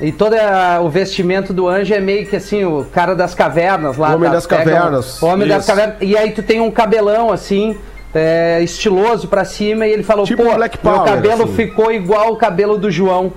[0.00, 3.98] E todo a- o vestimento do anjo é meio que assim, o cara das cavernas
[3.98, 4.12] lá.
[4.12, 4.36] O homem tá?
[4.36, 5.20] das cavernas.
[5.20, 5.66] O homem das Isso.
[5.66, 5.96] cavernas.
[6.00, 7.76] E aí tu tem um cabelão assim,
[8.14, 11.52] é, estiloso pra cima, e ele falou, Tipo pô, Black meu Power, cabelo assim.
[11.54, 13.30] ficou igual o cabelo do João,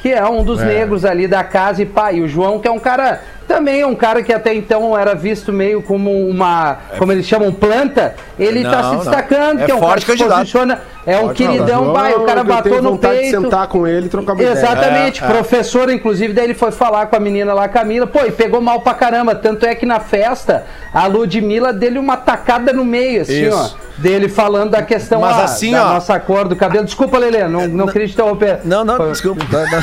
[0.00, 2.70] que é um dos negros ali da casa, e pá, e o João, que é
[2.70, 7.10] um cara, também é um cara que até então era visto meio como uma, como
[7.10, 8.98] eles chamam, planta, ele tá Não, se não.
[8.98, 10.38] destacando, É que é um cara forte que se candidato.
[10.38, 13.40] posiciona, é um queridão, João, pai, o cara eu bateu no vontade de peito.
[13.42, 14.54] sentar com ele e trocar uma ideia.
[14.54, 15.30] Exatamente, É, é.
[15.30, 18.80] professor, inclusive, daí ele foi falar com a menina lá, Camila, pô, e pegou mal
[18.82, 19.34] pra caramba.
[19.34, 23.76] Tanto é que na festa, a Ludmilla dele uma tacada no meio, assim, Isso.
[23.76, 23.90] ó.
[24.00, 26.84] Dele falando da questão Mas ah, assim, da ó- nossa cor do cabelo.
[26.84, 28.60] Desculpa, Lelê, não, não queria te interromper.
[28.64, 29.44] Não, não, desculpa.
[29.50, 29.80] Não, não.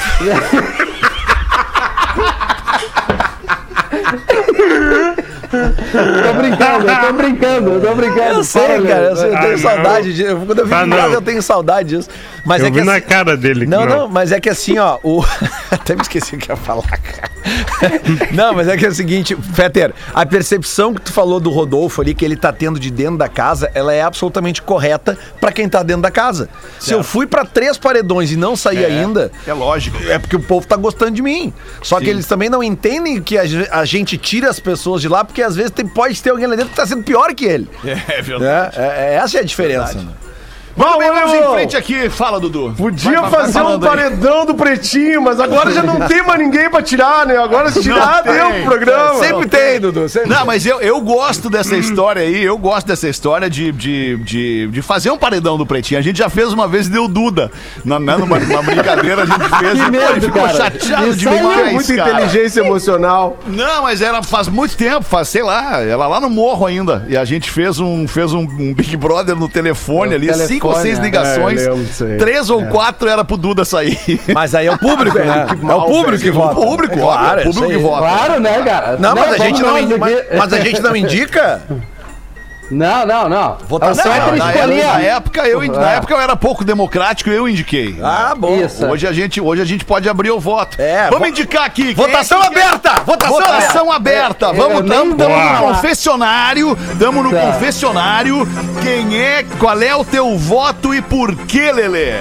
[5.50, 8.22] Tô brincando, eu tô brincando, eu tô brincando.
[8.40, 10.36] Eu sei, cara, eu, sei, eu tenho Ah, saudade disso.
[10.46, 11.14] Quando eu fico Ah, em casa, não.
[11.14, 12.10] eu tenho saudade disso.
[12.48, 13.66] Mas Eu é que vi na assim- cara dele.
[13.66, 15.22] que Não, não, mas é que assim, ó, o.
[15.70, 17.28] Até me esqueci o que ia falar, cara.
[18.34, 22.02] Não, mas é que é o seguinte, Fetter, a percepção que tu falou do Rodolfo
[22.02, 25.70] ali, que ele tá tendo de dentro da casa, ela é absolutamente correta pra quem
[25.70, 26.50] tá dentro da casa.
[26.80, 29.32] Se eu fui pra três paredões e não saí ainda.
[29.46, 29.98] É lógico.
[30.10, 31.54] É porque o povo tá gostando de mim.
[31.82, 35.24] Só que eles também não entendem que a, a gente tira as pessoas de lá,
[35.24, 37.70] porque às vezes tem- pode ter alguém lá dentro que tá sendo pior que ele.
[37.86, 38.78] É verdade.
[38.78, 40.00] É, é- é- essa é a diferença.
[40.00, 40.08] né?
[40.78, 42.10] Vamos, bem, vamos em frente aqui.
[42.10, 42.74] Fala, Dudu.
[42.78, 43.90] Podia Vai- vai- vai fazer um falando aí.
[43.90, 47.36] paredão do pretinho, mas agora já não tem mais ninguém pra tirar, né?
[47.38, 48.62] Agora se tirar, Não deu tem.
[48.62, 49.16] pro programa.
[49.20, 50.08] Sempre tem, Dudu.
[50.08, 54.18] Sempre Não, mas eu, eu gosto dessa história aí, eu gosto dessa história de, de,
[54.18, 56.00] de, de fazer um paredão do Pretinho.
[56.00, 57.50] A gente já fez uma vez e deu Duda.
[57.84, 59.74] Na, na, numa, numa brincadeira a gente fez.
[59.84, 60.54] Que medo, ele ficou cara.
[60.58, 62.12] chateado Isso Tem demais, muita cara.
[62.12, 63.38] inteligência emocional.
[63.48, 67.06] Não, mas era faz muito tempo, faz, sei lá, ela lá no morro ainda.
[67.10, 70.48] E a gente fez um, fez um, um Big Brother no telefone No ali, telefone,
[70.48, 71.02] cinco ou seis é.
[71.02, 71.62] ligações.
[72.02, 73.98] É, três ou quatro era pro Duda sair.
[74.34, 75.48] Mas aí é o público, né?
[75.70, 76.60] É o público que vota.
[76.60, 78.00] O público, É claro, é o público que vota.
[78.00, 78.98] Claro, né, cara?
[78.98, 79.74] Não, mas a gente não,
[80.38, 81.62] mas a gente não indica.
[82.70, 83.58] Não, não, não.
[83.68, 84.80] Votação é é pra Na escolher.
[84.80, 85.96] época, na época eu, na É.
[85.96, 87.98] época eu era pouco democrático, eu indiquei.
[88.04, 88.58] Ah, bom.
[88.60, 88.86] Isso.
[88.86, 90.76] Hoje a gente, hoje a gente pode abrir o voto.
[90.82, 91.94] É, Vamos vo- indicar aqui.
[91.94, 92.94] Votação é que- aberta!
[93.06, 94.52] Votação, Votação aberta.
[94.52, 96.78] Vamos, nem tamo, vou tamo no confessionário.
[97.00, 97.40] Tamo no Tá.
[97.40, 98.48] confessionário.
[98.84, 99.46] Quem é?
[99.60, 102.16] Qual é o teu voto e por quê, Lelê?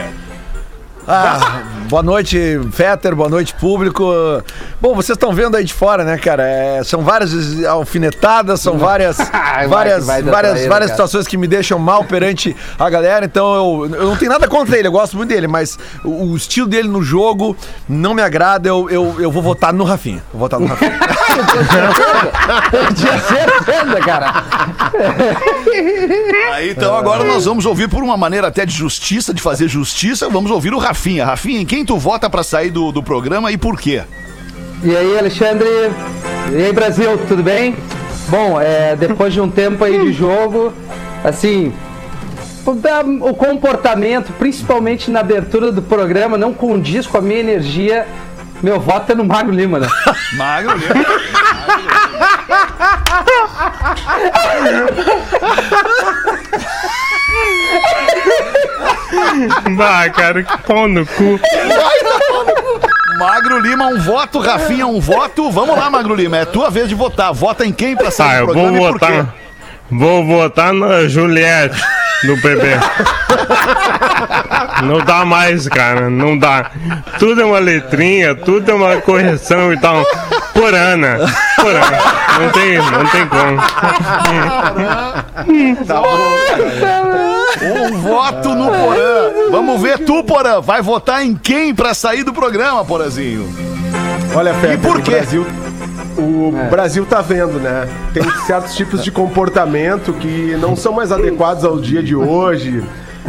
[1.09, 4.05] Ah, boa noite, Fetter, boa noite, público.
[4.81, 6.46] Bom, vocês estão vendo aí de fora, né, cara?
[6.46, 9.18] É, são várias alfinetadas, são várias,
[9.68, 13.25] várias, vai várias, traíra, várias situações que me deixam mal perante a galera.
[13.25, 16.37] Então eu, eu não tenho nada contra ele, eu gosto muito dele, mas o, o
[16.37, 17.57] estilo dele no jogo
[17.88, 18.68] não me agrada.
[18.68, 20.22] Eu, eu, eu vou votar no Rafinha.
[20.33, 20.99] Vou votar no Rafinha.
[22.72, 24.44] Eu tinha certeza, cara.
[26.55, 30.29] Aí, então agora nós vamos ouvir por uma maneira até de justiça, de fazer justiça,
[30.29, 31.25] vamos ouvir o Rafinha.
[31.27, 34.02] Rafinha, em quem tu vota pra sair do, do programa e por quê?
[34.82, 35.68] E aí, Alexandre?
[36.52, 37.76] E aí, Brasil, tudo bem?
[38.28, 40.72] Bom, é, depois de um tempo aí de jogo,
[41.24, 41.72] assim,
[43.20, 48.06] o comportamento, principalmente na abertura do programa, não condiz com a minha energia.
[48.62, 49.88] Meu voto é no Magro Lima, né?
[50.36, 51.06] Magro, Lima.
[59.77, 61.38] Bah, cara, que pau no cu.
[63.19, 65.51] Magro Lima, um voto, Rafinha, um voto.
[65.51, 67.33] Vamos lá, Magro Lima, é tua vez de votar.
[67.33, 69.07] Vota em quem pra sair Tá, do eu vou programa e por quê?
[69.07, 69.35] votar.
[69.90, 71.81] Vou votar na Juliette
[72.25, 72.66] do PB.
[74.83, 76.71] Não dá mais, cara, não dá.
[77.19, 80.05] Tudo é uma letrinha, tudo é uma correção e tal.
[80.53, 81.19] Por Ana,
[81.57, 81.99] por Ana.
[82.40, 83.61] Não tem, não tem como.
[87.62, 89.51] Um voto no Porã.
[89.51, 90.61] Vamos ver tu, Porã.
[90.61, 93.49] Vai votar em quem pra sair do programa, Porazinho?
[94.35, 95.12] Olha, Fetter, por o quê?
[95.12, 95.47] Brasil,
[96.19, 96.69] o É.
[96.69, 97.88] Brasil tá vendo, né?
[98.12, 102.83] Tem certos tipos de comportamento que não são mais adequados ao dia de hoje.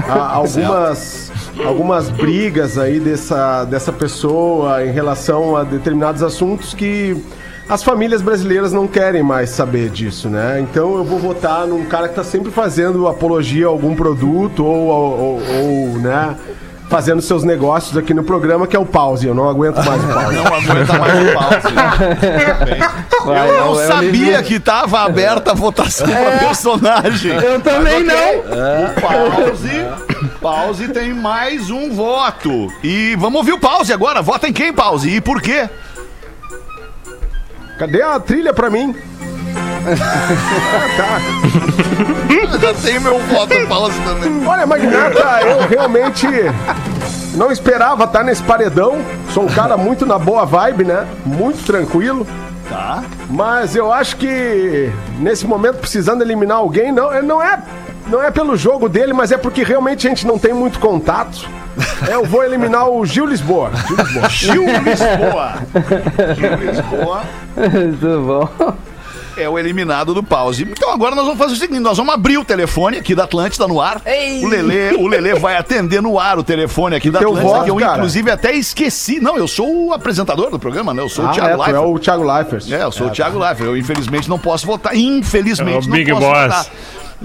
[0.08, 1.32] Há algumas,
[1.66, 7.18] algumas brigas aí dessa, dessa pessoa em relação a determinados assuntos que
[7.69, 10.60] as famílias brasileiras não querem mais saber disso, né?
[10.62, 14.88] Então eu vou votar num cara que tá sempre fazendo apologia a algum produto ou,
[14.88, 16.36] ou, ou, né?
[16.89, 19.27] Fazendo seus negócios aqui no programa, que é o pause.
[19.27, 20.36] Eu não aguento mais o pause.
[20.38, 21.75] Não aguenta mais o pause.
[23.25, 27.34] Vai, Eu não eu sabia que tava aberta a votação pra personagem.
[27.34, 28.93] Eu também não.
[29.01, 29.86] Pause.
[30.39, 32.71] Pause tem mais um voto.
[32.82, 34.21] E vamos ouvir o pause agora.
[34.21, 35.10] Vota em quem, pause?
[35.10, 35.69] E por quê?
[37.78, 38.96] Cadê a trilha pra mim?
[42.60, 44.46] Já tem meu voto pause também.
[44.46, 46.28] Olha, Magnata, eu realmente
[47.36, 48.98] não esperava estar nesse paredão.
[49.34, 51.06] Sou um cara muito na boa vibe, né?
[51.26, 52.26] Muito tranquilo.
[52.68, 53.04] Tá.
[53.30, 57.62] Mas eu acho que nesse momento, precisando eliminar alguém, não, não é.
[58.10, 61.48] Não é pelo jogo dele, mas é porque realmente a gente não tem muito contato.
[62.10, 63.72] É, Eu vou eliminar o Gil Lisboa.
[63.86, 64.30] Gil Lisboa.
[64.30, 65.54] Gil Lisboa.
[66.36, 67.22] Gil Lisboa
[67.56, 68.74] Muito bom.
[69.38, 70.63] é o eliminado do pause.
[70.63, 73.67] Então agora nós vamos fazer o seguinte: nós vamos abrir o telefone aqui da Atlântida
[73.67, 74.02] no ar.
[74.41, 77.65] O Lelê, o Lelê vai atender no ar o telefone aqui da teu Atlântida, voto,
[77.65, 77.98] que eu cara?
[77.98, 79.20] inclusive até esqueci.
[79.20, 81.02] Não, eu sou o apresentador do programa, né?
[81.04, 81.84] Eu sou o Ah, Thiago é, é Leifert.
[81.86, 82.72] o Thiago Leifert.
[82.72, 83.67] É, eu sou o Thiago Leifert.
[83.67, 84.96] Eu, infelizmente, não posso votar.
[84.96, 86.41] Infelizmente, É o não Big posso Boss.
[86.41, 86.65] votar.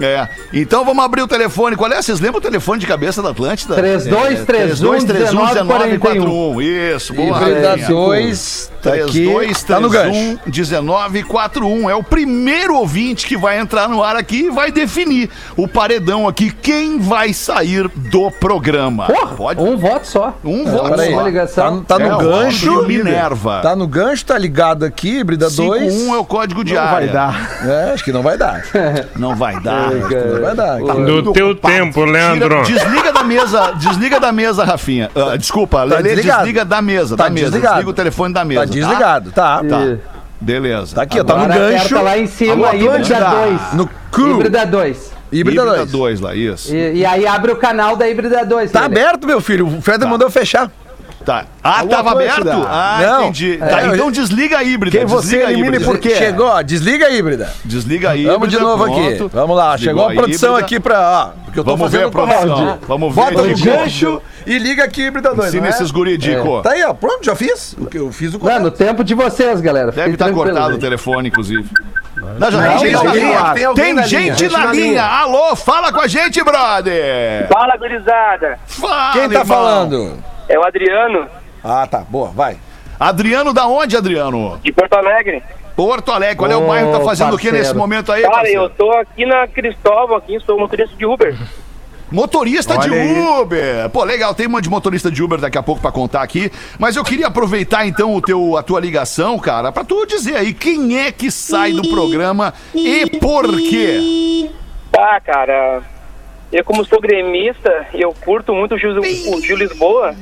[0.00, 0.28] É.
[0.52, 1.76] Então vamos abrir o telefone.
[1.76, 2.00] Qual é?
[2.00, 3.74] Vocês lembram o telefone de cabeça da Atlântida?
[3.74, 6.62] 3231 1941.
[6.62, 7.38] Isso, boa.
[7.42, 7.88] Híbrida Rafinha.
[7.88, 10.38] 2, tá aqui, 3231 tá no gancho.
[10.46, 11.90] 1941.
[11.90, 16.26] É o primeiro ouvinte que vai entrar no ar aqui e vai definir o paredão
[16.28, 16.50] aqui.
[16.50, 19.06] Quem vai sair do programa?
[19.06, 19.60] Porra, Pode?
[19.60, 20.36] um voto só.
[20.44, 21.10] Um voto peraí.
[21.10, 21.14] só.
[21.16, 21.82] Uma ligação.
[21.84, 22.82] Tá, tá É, no gancho.
[22.86, 23.60] Minerva.
[23.62, 25.92] Tá no gancho, tá ligado aqui, híbrida 2.
[25.92, 26.92] 51 é o código de Não área.
[26.92, 27.58] vai dar.
[27.66, 28.64] É, acho que não vai dar.
[29.16, 29.90] Não vai dar.
[29.92, 30.78] Não vai dar.
[30.78, 32.62] Do teu tempo, Leandro.
[32.64, 35.10] Tira- desliga da mesa, desliga da mesa, Rafinha.
[35.14, 36.38] Ah, desculpa, Lelê, desligado.
[36.40, 37.46] desliga da mesa, Tá da mesa.
[37.46, 37.74] desligado.
[37.74, 38.60] Desliga o telefone da mesa.
[38.60, 39.62] Tá desligado, tá.
[39.64, 39.80] Tá.
[39.86, 39.98] E-
[40.40, 40.96] Beleza.
[40.96, 42.02] Tá aqui, ó, tá no gancho.
[42.02, 43.30] lá em cima, Alô, híbrida Atlântida.
[43.30, 43.72] 2.
[43.74, 44.20] No cu.
[44.22, 45.12] Híbrida 2.
[45.30, 45.90] Híbrida 2.
[45.90, 46.74] 2 lá, isso.
[46.74, 48.72] E, e aí abre o canal da híbrida 2.
[48.72, 49.66] Tá aberto, meu filho.
[49.66, 50.68] O Feder mandou fechar.
[51.24, 51.44] Tá.
[51.62, 52.48] Ah, Alô, tava aberto?
[52.68, 53.20] Ah, Não.
[53.22, 53.58] entendi.
[53.60, 54.96] É, Tá, eu- então desliga a híbrida.
[54.98, 55.92] Quem você desliga a elimina e híbrida.
[55.92, 56.14] por quê?
[56.16, 57.52] Chegou, desliga a híbrida.
[57.64, 58.32] Desliga a híbrida.
[58.32, 59.14] Vamos de novo aqui.
[59.16, 59.28] pronto.
[59.32, 60.66] Vamos lá, Desligou chegou a produção híbrida.
[60.66, 61.00] aqui pra.
[61.36, 62.56] Ó, porque eu tô Vamos ver fazendo a produção.
[62.66, 62.78] round.
[62.88, 63.20] Vamos ver.
[63.22, 63.68] Bota no Dico.
[63.76, 65.48] gancho e liga aqui híbrida 2.
[65.48, 66.62] Ensina esses guri, Dico.
[66.62, 66.92] Tá aí, ó.
[66.94, 67.74] Pronto, já fiz.
[67.78, 69.86] O que eu fiz o Não, no tempo de vocês, galera.
[69.86, 70.76] Deve Fiquem estar tranquilos cortado aí.
[70.76, 71.64] o telefone, inclusive.
[72.38, 73.54] Não, já tem tem gente na alguém, linha.
[73.54, 74.58] tem alguém Tem na gente linha.
[74.58, 75.04] na linha.
[75.04, 77.48] Alô, fala com a gente, brother.
[77.48, 78.58] Fala, gurizada.
[78.66, 79.46] Fala, Quem tá irmão.
[79.46, 80.18] falando?
[80.48, 81.26] É o Adriano.
[81.62, 81.98] Ah, tá.
[82.00, 82.56] Boa, vai.
[82.98, 84.60] Adriano, da onde, Adriano?
[84.62, 85.42] De Porto Alegre.
[85.74, 86.36] Porto Alegre.
[86.36, 86.92] Qual é o bairro?
[86.92, 87.56] Tá fazendo o que parceiro.
[87.58, 88.62] nesse momento aí, Cara, parceiro?
[88.62, 91.36] eu tô aqui na Cristóvão, aqui, sou motorista de Uber.
[92.10, 93.40] Motorista de Olha aí.
[93.40, 93.88] Uber.
[93.90, 96.52] Pô, legal, tem um monte de motorista de Uber daqui a pouco pra contar aqui.
[96.78, 100.52] Mas eu queria aproveitar então o teu, a tua ligação, cara, pra tu dizer aí
[100.52, 104.50] quem é que sai do programa e por quê.
[104.90, 105.80] Tá, cara.
[106.52, 110.14] Eu, como sou gremista, eu curto muito o Gil, o Gil Lisboa.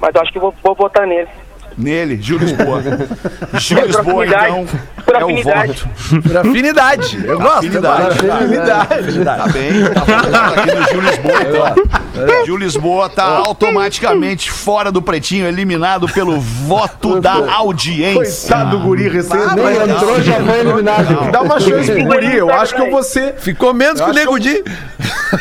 [0.00, 1.28] Mas eu acho que vou, vou votar nele.
[1.76, 2.82] Nele, Gil Lisboa.
[3.58, 4.66] Gil Lisboa, então,
[5.12, 5.82] Por é o afinidade.
[6.08, 6.22] voto.
[6.28, 7.24] Por afinidade.
[7.26, 7.50] Eu gosto.
[7.50, 8.02] eu Afinidade.
[8.04, 9.24] gosto.
[9.24, 12.44] Tá bem, tá falando aqui no Gil Lisboa, então.
[12.44, 18.54] Gil Lisboa tá automaticamente fora do pretinho, eliminado pelo voto da audiência.
[18.54, 19.38] Coitado do guri recém.
[19.56, 21.30] Nem entrou, já foi eliminado.
[21.30, 22.36] Dá uma chance pro guri.
[22.36, 23.34] Eu acho que eu vou ser.
[23.38, 24.62] Ficou menos que o Nego Di.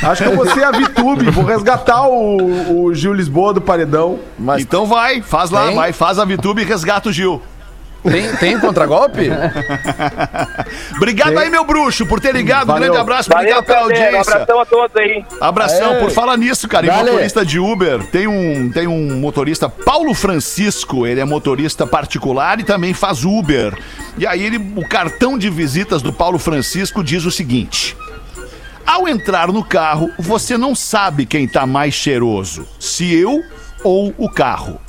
[0.03, 1.29] Acho que eu vou ser a Vitube.
[1.31, 4.19] Vou resgatar o, o Gil Lisboa do paredão.
[4.37, 7.41] Mas Então vai, faz lá, vai, faz a VTube e resgata o Gil.
[8.03, 9.29] Tem, tem contragolpe?
[10.95, 12.63] Obrigado aí, meu bruxo, por ter ligado.
[12.63, 12.83] Um Valeu.
[12.83, 14.03] grande abraço, Valeu, obrigado pela Pedro.
[14.03, 14.33] Um audiência.
[14.33, 15.25] abração a todos aí.
[15.41, 15.99] Abração, Aê.
[15.99, 17.11] por falar nisso, cara, Dale.
[17.11, 22.63] motorista de Uber, tem um, tem um motorista, Paulo Francisco, ele é motorista particular e
[22.63, 23.77] também faz Uber.
[24.17, 27.95] E aí ele, o cartão de visitas do Paulo Francisco diz o seguinte:
[28.85, 33.43] Ao entrar no carro, você não sabe quem tá mais cheiroso, se eu
[33.83, 34.79] ou o carro.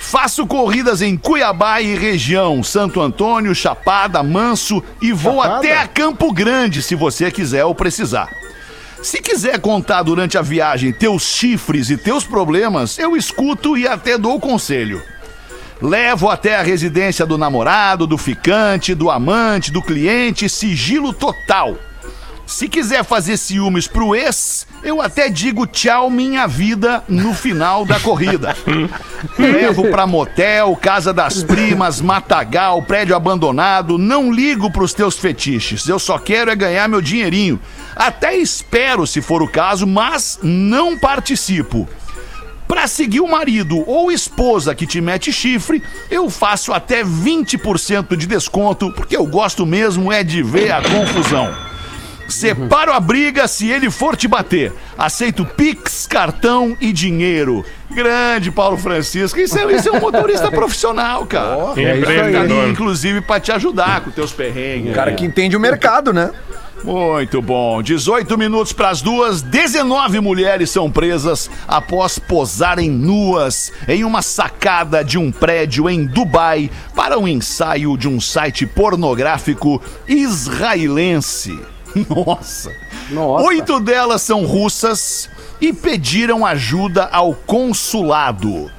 [0.00, 5.56] Faço corridas em Cuiabá e região, Santo Antônio, Chapada, Manso e vou Chapada?
[5.58, 8.28] até a Campo Grande se você quiser ou precisar.
[9.02, 14.18] Se quiser contar durante a viagem teus chifres e teus problemas, eu escuto e até
[14.18, 15.00] dou conselho.
[15.80, 21.76] Levo até a residência do namorado, do ficante, do amante, do cliente, sigilo total.
[22.50, 28.00] Se quiser fazer ciúmes pro ex, eu até digo tchau minha vida no final da
[28.00, 28.56] corrida.
[29.38, 35.88] Levo pra motel, casa das primas, matagal, prédio abandonado, não ligo pros teus fetiches.
[35.88, 37.58] Eu só quero é ganhar meu dinheirinho.
[37.94, 41.88] Até espero se for o caso, mas não participo.
[42.66, 48.26] Pra seguir o marido ou esposa que te mete chifre, eu faço até 20% de
[48.26, 51.69] desconto, porque eu gosto mesmo é de ver a confusão.
[52.30, 54.72] Separo a briga se ele for te bater.
[54.96, 57.64] Aceito Pix, cartão e dinheiro.
[57.90, 59.38] Grande Paulo Francisco.
[59.38, 61.56] Isso é, isso é um motorista profissional, cara.
[61.76, 62.68] É Tá ali, empreendedor.
[62.68, 64.92] inclusive, pra te ajudar com teus perrengues.
[64.92, 66.30] O cara que entende o mercado, né?
[66.82, 67.82] Muito bom.
[67.82, 69.42] 18 minutos para as duas.
[69.42, 76.70] 19 mulheres são presas após posarem nuas em uma sacada de um prédio em Dubai
[76.94, 81.58] para um ensaio de um site pornográfico israelense.
[82.08, 82.72] Nossa.
[83.10, 83.44] Nossa.
[83.46, 85.28] Oito delas são russas
[85.60, 88.70] e pediram ajuda ao consulado.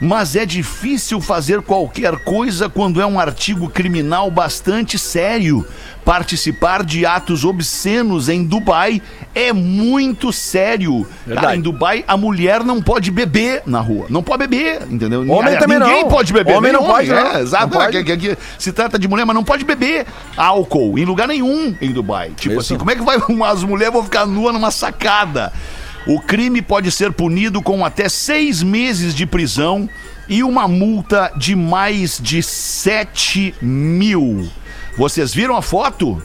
[0.00, 5.66] Mas é difícil fazer qualquer coisa quando é um artigo criminal bastante sério.
[6.04, 9.02] Participar de atos obscenos em Dubai
[9.34, 11.04] é muito sério.
[11.04, 11.58] Cara, Verdade.
[11.58, 14.06] em Dubai a mulher não pode beber na rua.
[14.08, 15.22] Não pode beber, entendeu?
[15.22, 16.08] Homem Aliás, também ninguém não.
[16.10, 16.54] pode beber.
[16.54, 17.40] Homem não pode, é, não.
[17.40, 17.64] Exato.
[17.64, 17.96] Não pode.
[17.96, 20.06] é que- que se trata de mulher, mas não pode beber
[20.36, 22.30] álcool em lugar nenhum em Dubai.
[22.36, 22.60] Tipo Isso.
[22.60, 23.16] assim, como é que vai
[23.50, 25.52] as mulheres vão ficar nuas numa sacada?
[26.06, 29.88] O crime pode ser punido com até seis meses de prisão
[30.28, 34.48] e uma multa de mais de 7 mil.
[34.96, 36.22] Vocês viram a foto?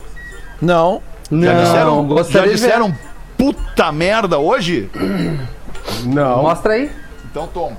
[0.62, 1.02] Não.
[1.32, 2.66] Já Não, disseram, já gostaria de ver.
[2.68, 2.96] disseram
[3.38, 4.90] puta merda hoje?
[6.06, 6.44] Não.
[6.44, 6.92] Mostra aí.
[7.30, 7.78] Então toma.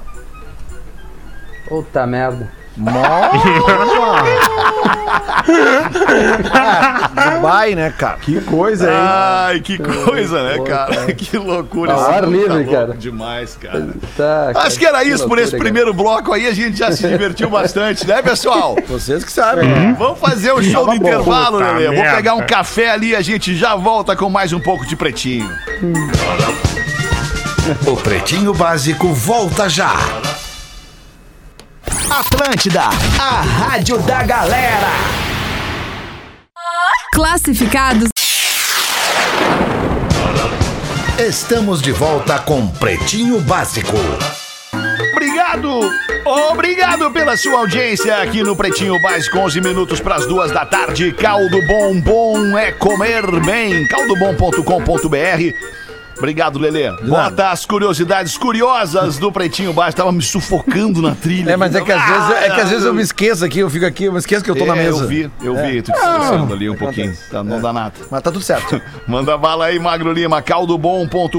[1.69, 2.51] Puta merda.
[7.35, 8.17] Dubai, né, cara?
[8.19, 8.97] Que coisa, hein?
[8.99, 11.13] Ai, que coisa, né, cara?
[11.23, 11.93] Que loucura.
[11.93, 12.95] Ao esse ar mundo livre, louco cara.
[12.95, 13.89] Demais, cara.
[14.17, 15.63] Tá, Acho que era isso por esse loucura, cara.
[15.65, 18.77] primeiro bloco aí, a gente já se divertiu bastante, né, pessoal?
[18.89, 19.93] Vocês que sabem.
[19.95, 21.95] Vamos fazer o show do intervalo, Puta Lelê.
[21.95, 25.49] Vou pegar um café ali, a gente já volta com mais um pouco de pretinho.
[27.87, 29.95] O Pretinho Básico volta já.
[32.11, 32.83] Atlântida,
[33.19, 34.91] a rádio da galera.
[37.15, 38.09] Classificados
[41.19, 43.97] Estamos de volta com Pretinho Básico.
[45.13, 45.81] Obrigado,
[46.51, 51.13] obrigado pela sua audiência aqui no Pretinho Básico, 11 minutos para as duas da tarde.
[51.13, 53.87] Caldo Bom Bom é comer bem.
[53.87, 55.55] caldobom.com.br.
[56.23, 56.89] Obrigado, Lelê.
[57.03, 60.03] Bota as curiosidades curiosas do Pretinho Básico.
[60.03, 61.51] Tava me sufocando na trilha.
[61.51, 63.69] É, mas é que, às vezes, é que às vezes eu me esqueço aqui, eu
[63.69, 65.03] fico aqui, eu me esqueço que eu tô na É, mesa.
[65.03, 67.13] Eu vi, eu vi, tu te esquecendo ali um pouquinho.
[67.29, 67.95] Tá, não dá nada.
[68.09, 68.81] Mas tá tudo certo.
[69.09, 71.35] Manda bala aí, Magro Lima, caldobom.com.br.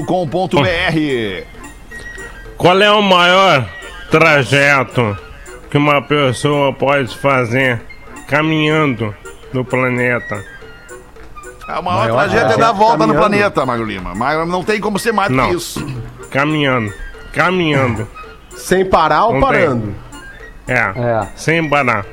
[2.58, 3.66] Qual é o maior
[4.10, 5.16] trajeto
[5.70, 7.80] que uma pessoa pode fazer
[8.28, 9.14] caminhando
[9.50, 10.44] no planeta?
[11.68, 14.12] A maior, Maior tragédia é dar a volta no planeta, Magro Lima.
[14.14, 15.48] Mas não tem como ser mais do Não.
[15.48, 15.84] que isso.
[16.30, 16.92] Caminhando.
[17.32, 18.06] Caminhando.
[18.56, 19.94] Sem parar ou Não parando?
[20.68, 20.74] É.
[20.74, 21.26] É.
[21.36, 22.04] Sem parar.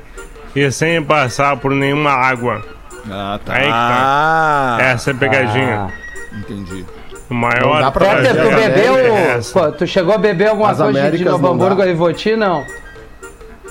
[0.56, 2.64] E sem passar por nenhuma água.
[3.10, 3.54] Ah, tá.
[3.54, 4.78] Aí que tá.
[4.78, 5.88] Ah, Essa é a pegadinha.
[5.90, 6.36] Ah.
[6.38, 6.86] Entendi.
[7.30, 8.96] O maior Não dá pra Peter, tu Tragédia bebeu.
[8.98, 9.60] é essa.
[9.60, 12.36] Pô, tu chegou a beber alguma As coisa de Américas Novo não Hamburgo aí, Voti?
[12.36, 12.66] Não.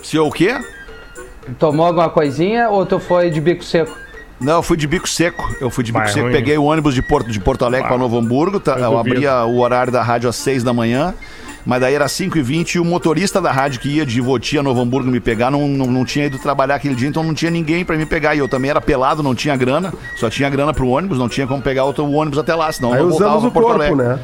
[0.03, 0.59] Se eu o quê?
[1.59, 3.95] Tomou alguma coisinha ou tu foi de bico seco?
[4.41, 5.55] Não, eu fui de bico seco.
[5.61, 6.25] Eu fui de bico Vai, seco.
[6.27, 6.33] ruim.
[6.33, 8.59] Peguei o ônibus de Porto, de Porto Alegre para Novo Hamburgo.
[8.59, 8.77] tá?
[8.79, 11.15] Eu abria o horário da rádio às 6 da manhã.
[11.67, 14.81] Mas daí era 5h20 e o motorista da rádio que ia de Voti a Novo
[14.81, 17.85] Hamburgo me pegar não, não, não tinha ido trabalhar aquele dia, então não tinha ninguém
[17.85, 18.35] pra me pegar.
[18.35, 21.47] E eu também era pelado, não tinha grana, só tinha grana pro ônibus, não tinha
[21.47, 23.83] como pegar outro ônibus até lá, senão Aí eu voltava usamos pra o Porto corpo,
[23.93, 24.03] Alegre.
[24.09, 24.19] né?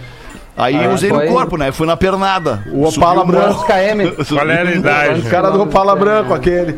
[0.56, 1.70] Aí Ah, usei foi- no corpo, né?
[1.72, 2.64] Fui na pernada.
[2.72, 3.66] O Opala branco.
[3.66, 3.66] Km?
[3.66, 4.78] Qual era a o morro.
[4.78, 5.20] idade?
[5.28, 6.74] O cara do Opala branco, aquele.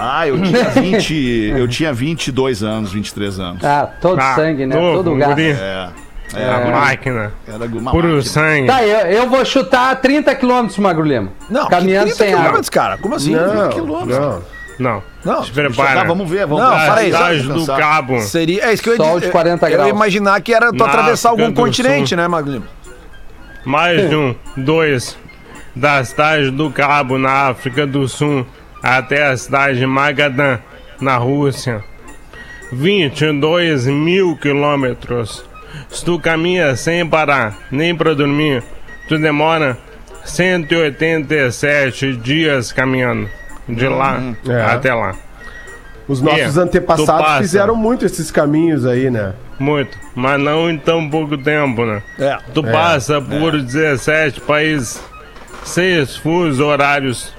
[0.00, 3.64] Ah, eu tinha 20, eu tinha 22 anos, 23 anos.
[3.64, 4.74] Ah, todo Ah, sangue, né?
[4.76, 5.34] novo, todo gás.
[5.34, 5.50] guri.
[5.50, 5.88] É.
[6.34, 7.32] A É, máquina.
[7.46, 8.22] era uma Puro máquina.
[8.22, 8.66] sangue.
[8.66, 11.30] Tá, eu, eu vou chutar 30 km, Magro Lima.
[11.48, 12.38] não, Caminhando que 30 sem água.
[12.42, 12.98] quilômetros, cara.
[12.98, 13.34] Como assim?
[13.34, 14.18] Não, quilômetros.
[14.18, 14.42] não.
[14.78, 15.02] Não.
[15.24, 15.42] Não.
[15.42, 16.04] Se prepara.
[16.04, 16.86] Vamos ver, vamos Não, ver.
[16.86, 17.66] para aí, do.
[17.66, 18.20] Cabo.
[18.20, 19.26] Seria, é isso que eu ia Sol dizer.
[19.26, 19.90] de 40 Eu ia graus.
[19.90, 22.16] imaginar que era tu Na atravessar algum continente, Sul.
[22.18, 22.62] né, Magno?
[23.64, 25.16] Mais de um, dois,
[25.74, 28.46] da cidade do Cabo, na África do Sul,
[28.82, 30.58] até a cidade de Magadan,
[31.00, 31.82] na Rússia.
[32.72, 35.44] 22 mil quilômetros.
[35.88, 38.62] Se tu caminha sem parar, nem pra dormir,
[39.08, 39.76] tu demora
[40.24, 43.28] 187 dias caminhando.
[43.68, 44.18] De lá
[44.48, 44.62] É.
[44.62, 45.14] até lá.
[46.06, 47.42] Os nossos É, tu antepassados passa.
[47.42, 49.34] fizeram muito esses caminhos aí, né?
[49.58, 52.02] Muito, mas não em tão pouco tempo, né?
[52.18, 52.38] É.
[52.54, 55.02] Tu passa por 17 países,
[55.64, 57.34] seis fusos horários,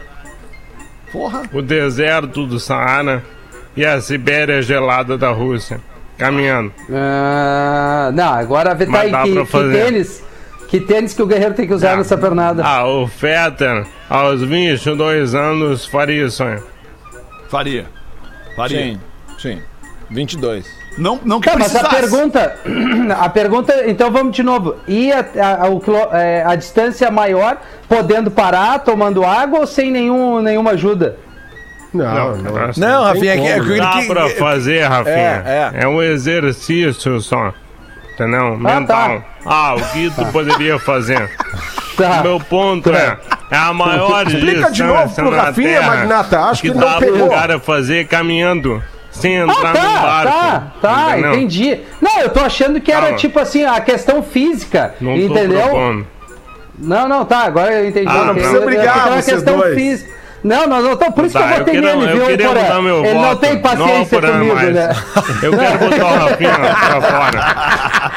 [1.12, 1.43] Porra.
[1.53, 3.24] o deserto do Saara
[3.76, 5.80] e a Sibéria gelada da Rússia.
[6.18, 6.74] Caminhando.
[6.91, 10.24] Ah, não, agora vê tá aí que, que tênis.
[10.68, 12.62] Que tênis que o guerreiro tem que usar nessa pernada.
[12.64, 16.60] Ah, o Fetter, aos 22 anos, faria isso aí.
[17.47, 17.88] Faria.
[18.55, 18.78] Faria.
[18.78, 18.99] Sim,
[19.39, 19.62] sim.
[20.12, 20.70] 22.
[21.00, 22.56] Não, não Tá, mas a pergunta.
[23.20, 24.76] A pergunta, então vamos de novo.
[24.88, 25.26] E a,
[25.64, 25.82] a, o
[26.14, 31.18] é, a distância maior, podendo parar, tomando água ou sem nenhum, nenhuma ajuda?
[31.93, 32.66] Não, não.
[32.66, 35.43] assim, Não, Rafinha, é é Dá que- pra fazer, Rafinha.
[35.45, 35.84] É, é.
[35.84, 37.52] É um exercício só.
[38.14, 38.58] Entendeu?
[38.58, 39.24] Mental.
[39.45, 41.30] Ah, o que tu poderia fazer?
[42.00, 42.22] Tá.
[42.24, 43.18] Meu ponto é,
[43.52, 46.97] é a maior Explica de novo distância pro Rafinha, Magnata, acho que que não dá
[46.97, 47.28] pegou.
[47.28, 48.82] pro cara fazer caminhando,
[49.20, 50.32] sem Ah, entrar no tá, barco.
[50.32, 51.34] tá, tá, entendeu?
[51.36, 51.80] entendi.
[52.02, 53.18] Não, eu tô achando que era Calma.
[53.18, 56.06] tipo assim, a questão física, Não entendeu?
[56.78, 58.08] Não, não, tá, agora eu entendi.
[58.08, 59.76] Ah, não precisa brigar, é uma vocês questão dois.
[59.76, 60.19] física.
[60.44, 62.82] Não, não, não, então por isso Tá, que eu queria- nele, eu viu, queria mudar
[62.82, 63.42] meu Ele não voto.
[63.42, 64.74] tem paciência Não, comigo, mais.
[64.74, 64.90] né?
[65.44, 68.10] Eu quero botar o Rafinha pra fora.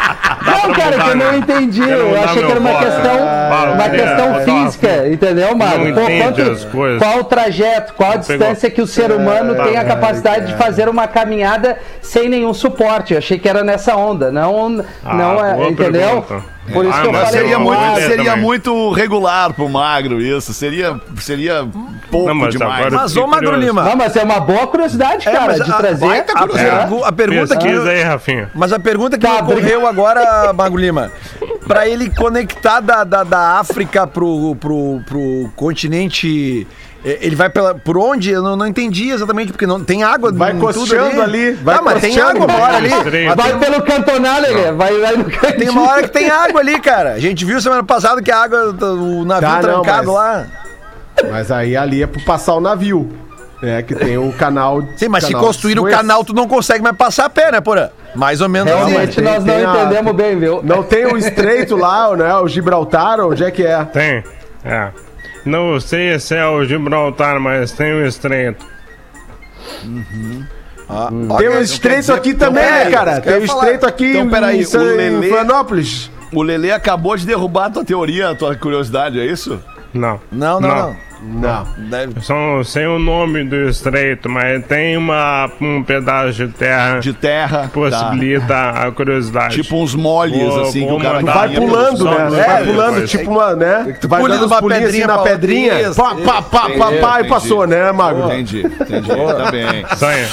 [0.44, 1.38] Não, pra cara, mudar, que eu não né?
[1.38, 1.80] entendi.
[1.88, 2.84] Eu achei que era uma voto.
[2.84, 5.56] questão, Ah, uma questão física, entendeu?
[5.56, 7.02] Não entende as coisas.
[7.02, 10.88] qual o trajeto, qual a distância que o ser humano tem a capacidade de fazer
[10.88, 13.12] uma caminhada sem nenhum suporte.
[13.14, 16.22] Eu achei que era nessa onda, não, Ah, não é, boa entendeu?
[16.22, 16.52] pergunta.
[16.72, 17.26] Por isso Ah, que eu falei.
[17.32, 20.54] Seria, muito, seria muito regular pro magro isso.
[20.54, 21.66] Seria, seria
[22.10, 22.92] pouco Não, mas demais.
[22.92, 23.56] Mas, ô, Magro.
[23.56, 23.82] Lima.
[23.82, 26.06] Não, mas é uma boa curiosidade, É, cara, de a- trazer.
[26.06, 26.94] baita a- curiosidade.
[27.04, 28.50] A pergunta que- Pesquisa aí, Rafinha.
[28.54, 31.10] Mas a pergunta que Tá, ocorreu agora, Mago Lima,
[31.66, 36.66] pra ele conectar da, da, da África pro, pro, pro continente,
[37.04, 38.30] eh, ele vai pela, por onde?
[38.30, 41.76] Eu não, não entendi exatamente, porque não tem água Vai em tudo costeando ali, vai
[41.76, 42.92] ah, mas tem água uma hora ali.
[42.92, 43.36] Estreito.
[43.36, 44.72] Vai pelo cantonal, Lelê.
[44.72, 45.58] Vai, vai no cantinho.
[45.58, 47.12] Tem uma hora que tem água ali, cara.
[47.12, 50.46] A gente viu semana passada que a água, o navio Tá, não, trancado mas- lá.
[51.30, 53.10] Mas aí ali é pro passar o navio.
[53.62, 54.82] É, que tem o canal.
[54.96, 57.60] Sim, mas se canal construir o canal, tu não consegue mais passar a pé, né,
[57.60, 57.90] Porã?
[58.14, 58.72] Mais ou menos.
[58.72, 60.60] Realmente tem- nós tem não a- entendemos bem, viu?
[60.62, 62.34] Não tem o estreito lá, né?
[62.36, 63.84] O Gibraltar, onde é que é?
[63.84, 64.22] Tem.
[64.64, 64.88] É.
[65.44, 68.64] Não sei se é o Gibraltar, mas tem o estreito.
[70.88, 71.08] Ah,
[71.38, 73.20] Tem não estreito dizer- aqui não, também, peraí, né, cara?
[73.20, 73.60] Tem falar.
[73.60, 76.10] estreito aqui Então, peraí, em, o em Lelê- Florianópolis.
[76.32, 79.60] O Lelê acabou de derrubar a tua teoria, a tua curiosidade, é isso?
[79.92, 80.20] Não.
[80.30, 80.76] Não, não, não.
[80.88, 80.96] Não.
[81.76, 86.48] Deve- Eu só não sei o nome do estreito, mas tem uma, um pedaço de
[86.48, 87.62] terra De terra.
[87.62, 88.70] que possibilita tá.
[88.86, 89.62] a curiosidade.
[89.62, 92.10] Tipo uns Vou- assim, que o cara mandar Vai pulando, né?
[92.16, 93.10] Só- Vai É, pulando, depois.
[93.10, 93.96] tipo uma, né?
[94.00, 95.74] tu Vai pula dando numa uns pulinhos assim pedrinha na pedrinha.
[95.94, 98.24] Pá, pá, pá, pá, pá, e passou, né, Mago?
[98.26, 99.08] Entendi, entendi.
[99.08, 99.84] Tá bem.
[100.08, 100.26] Aí.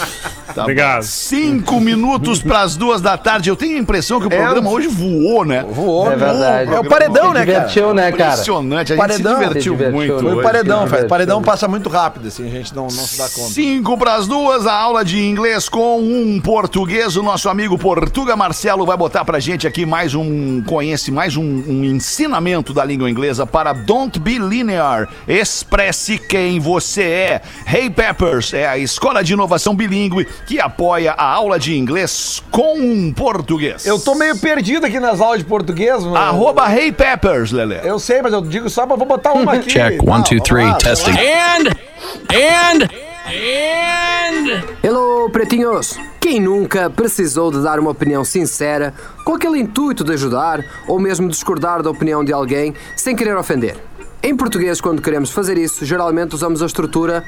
[0.54, 1.04] Tá Obrigado.
[1.04, 3.50] Cinco minutos para as duas da tarde.
[3.50, 5.66] Eu tenho a impressão que o programa hoje voou, né?
[5.70, 6.12] Voou.
[6.12, 6.74] É verdade.
[6.74, 7.60] É o paredão, né, cara?
[7.60, 8.32] Divertiu, né, cara?
[8.34, 8.94] Impressionante.
[8.94, 9.34] A gente Paredão.
[9.34, 10.14] se divertiu, Se divertiu, muito.
[10.16, 10.22] né?
[10.32, 11.10] Foi o paredão, divertido.
[11.10, 13.50] Paredão passa muito rápido, assim, a gente não, não se dá conta.
[13.54, 17.16] Cinco para as duas, a aula de inglês com um português.
[17.16, 21.44] O nosso amigo Portuga Marcelo vai botar pra gente aqui mais um conhece, mais um,
[21.44, 25.08] um ensinamento da língua inglesa para Don't Be Linear.
[25.28, 27.42] Expresse quem você é.
[27.72, 32.80] Hey Peppers é a escola de inovação bilíngue que apoia a aula de inglês com
[32.80, 33.86] um português.
[33.86, 36.16] Eu tô meio perdido aqui nas aulas de português, mano.
[36.16, 37.80] Arroba Hey Peppers, Lelê.
[37.84, 39.70] Eu sei, mas eu digo só pra vou botar uma aqui.
[39.70, 41.12] Check, one, two, three, lá, testing.
[41.12, 41.70] And,
[42.34, 42.90] and,
[43.28, 44.64] and.
[44.84, 45.98] Hello, pretinhos!
[46.20, 51.30] Quem nunca precisou de dar uma opinião sincera, com aquele intuito de ajudar ou mesmo
[51.30, 53.78] discordar da opinião de alguém sem querer ofender?
[54.22, 57.24] Em português, quando queremos fazer isso, geralmente usamos a estrutura.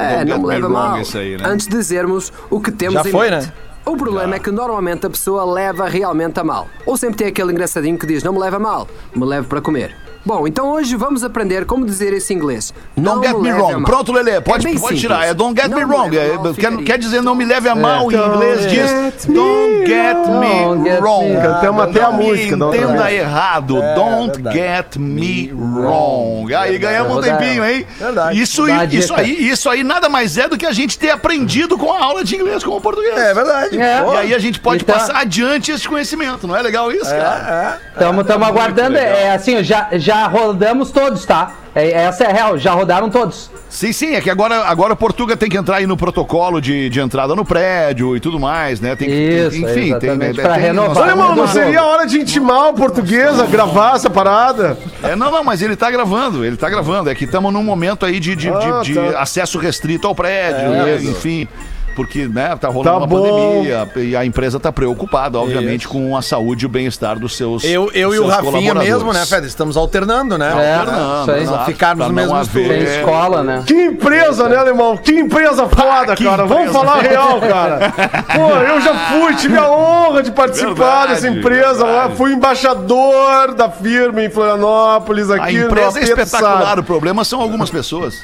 [0.00, 1.00] É, don't não me leva mal.
[1.00, 1.44] isso aí, né?
[1.46, 3.46] Antes de dizermos o que temos Já em foi, mente.
[3.46, 3.52] né?
[3.84, 6.68] O problema é que normalmente a pessoa leva realmente a mal.
[6.86, 9.60] Ou sempre tem aquele engraçadinho que diz: Não me leva a mal, me leve para
[9.60, 9.96] comer.
[10.24, 12.72] Bom, então hoje vamos aprender como dizer esse inglês.
[12.96, 13.72] Não Don't get me wrong.
[13.74, 13.82] mal.
[13.82, 15.26] Pronto, Lelê, pode, É pode tirar.
[15.26, 16.10] É don't get Não me me wrong.
[16.10, 18.10] leve a É, mal, quer, quer dizer não me leve a mal.
[18.10, 21.28] em inglês diz don't get Don't me get wrong.
[21.28, 23.80] me- Cantamos até a Não me música Entenda errado.
[23.96, 26.54] don't get me wrong.
[26.54, 27.84] Aí ganhamos um tempinho, hein?
[27.98, 28.40] Verdade.
[28.40, 31.92] Isso, isso, aí, isso aí nada mais é do que a gente ter aprendido com
[31.92, 33.16] a aula de inglês com o português.
[33.16, 33.80] É verdade.
[33.80, 34.02] É.
[34.02, 36.46] E aí a gente pode Então- passar adiante esse conhecimento.
[36.46, 37.78] Não é legal isso, cara?
[37.92, 38.96] Estamos aguardando.
[38.96, 41.52] É assim, já, já rodamos todos, tá?
[41.74, 43.50] É, essa é a real, já rodaram todos.
[43.70, 46.90] Sim, sim, é que agora, agora o Portuga tem que entrar aí no protocolo de,
[46.90, 48.94] de entrada no prédio e tudo mais, né?
[48.94, 51.06] Tem que, Isso, enfim, tem, tem, pra tem- renovar.
[51.06, 54.76] Ô, irmão, não seria a hora de intimar o português a gravar essa parada?
[55.02, 57.08] É, não, não, mas ele tá gravando, ele tá gravando.
[57.08, 59.20] É que estamos num momento aí de, de, de- Ah, de tá.
[59.22, 60.96] acesso restrito ao prédio, né?
[60.96, 61.48] enfim.
[61.94, 63.22] Porque, né, tá rolando Tá uma bom.
[63.22, 67.64] pandemia e a empresa tá preocupada, obviamente, com a saúde e o bem-estar dos seus
[67.64, 69.46] Eu, eu dos e o seus Rafinha mesmo, né, Fede?
[69.46, 70.52] Estamos alternando, né?
[70.52, 70.82] É,
[71.22, 71.42] isso aí.
[71.42, 73.62] exato, Não ficarmos no mesmo haver- Tem escola, né?
[73.66, 74.96] Que empresa, né, alemão?
[74.96, 76.44] Que empresa foda, que cara.
[76.46, 76.78] Vamos empresa.
[76.86, 77.92] falar real, cara.
[78.34, 81.84] Pô, eu já fui, tive a honra de participar Verdade, dessa empresa.
[81.84, 81.92] lá.
[81.92, 82.16] verdade.
[82.16, 87.24] Fui embaixador da firma em Florianópolis, aqui A no empresa é Aperto espetacular, o problema
[87.24, 88.22] são algumas pessoas.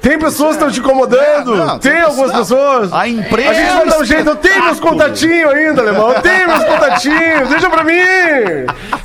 [0.00, 1.54] Tem pessoas que estão te incomodando?
[1.54, 2.92] É, não, tem, tem algumas pessoas-?
[2.92, 4.28] A empresa A gente vai dar um jeito.
[4.30, 4.98] Eu tenho meus espetáculo.
[5.02, 6.12] contatinhos ainda, alemão.
[6.12, 7.48] Eu tenho meus contatinhos.
[7.50, 8.00] Deixa pra mim.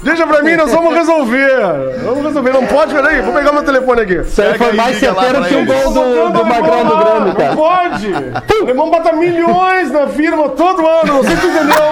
[0.02, 2.00] Deixa pra mim, nós vamos resolver.
[2.04, 2.52] Vamos resolver.
[2.54, 3.22] Não pode, peraí.
[3.22, 4.16] Vou pegar meu telefone aqui.
[4.22, 7.26] Isso aí Pega foi aí, mais certeiro que o gol do, do Magrão do Grêmio,
[7.28, 7.56] Não cara.
[7.56, 8.08] pode!
[8.08, 11.92] O alemão bota milhões na firma todo ano, não sei se tu entendeu.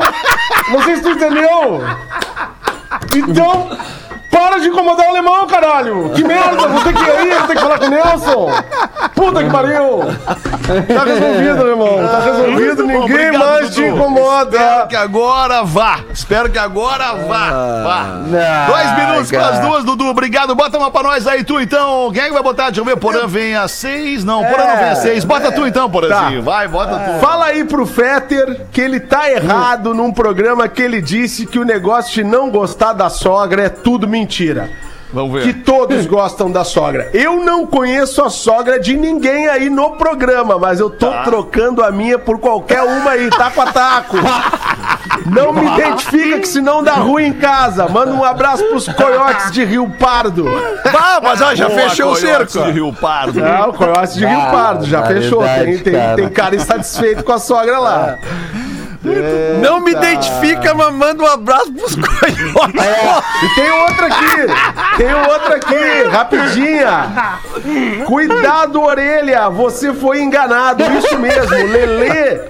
[0.72, 1.82] Não sei se tu entendeu.
[3.16, 3.70] Então,
[4.34, 6.10] para de incomodar o alemão, caralho!
[6.16, 6.68] Que merda!
[6.84, 8.52] Ter que ir aí, ter que falar com o Nelson!
[9.16, 10.00] Puta que pariu!
[10.96, 12.08] Tá resolvido, alemão.
[12.08, 13.96] Tá resolvido, ninguém Obrigado, mais te Dudu.
[13.96, 14.58] incomoda.
[14.58, 16.00] Espero que agora vá.
[16.12, 17.50] Espero que agora vá.
[17.84, 18.06] vá.
[18.34, 19.44] Ah, Dois minutos cara.
[19.44, 20.08] com as duas, Dudu.
[20.08, 20.56] Obrigado.
[20.56, 22.12] Bota uma pra nós aí, tu então.
[22.14, 22.66] Quem é que vai botar?
[22.66, 22.98] Deixa eu ver.
[22.98, 24.24] Porã vem a seis.
[24.24, 25.24] Não, Porã não vem a seis.
[25.24, 26.42] Bota tu então, Porãzinho.
[26.42, 27.20] Vai, bota tu.
[27.20, 31.64] Fala aí pro Fetter que ele tá errado num programa que ele disse que o
[31.66, 34.23] negócio de não gostar da sogra é tudo mentira.
[35.14, 35.44] Vamos ver.
[35.44, 37.08] que todos gostam da sogra.
[37.14, 41.92] Eu não conheço a sogra de ninguém aí no programa, mas eu tô trocando a
[41.92, 44.18] minha por qualquer uma aí, taco a taco.
[45.28, 47.88] Não me identifica que senão dá ruim em casa.
[47.88, 50.46] Manda um abraço pros coiotes de Rio Pardo.
[50.88, 52.68] Ah, mas ó, já Boa, fechou o Coiotes cerco.
[52.68, 53.40] de Rio Pardo.
[53.46, 55.40] É, o coiote de Rio Ah, Pardo, já fechou.
[55.44, 56.16] Tem, raridade, tem, cara.
[56.16, 58.18] tem cara insatisfeito com a sogra lá.
[59.62, 62.82] Não me identifica, mas manda um abraço pros coiotes.
[63.44, 67.40] E tem outra aqui, tem outra aqui, rapidinha.
[68.06, 71.50] Cuidado, orelha, você foi enganado, isso mesmo.
[71.50, 72.42] Lelê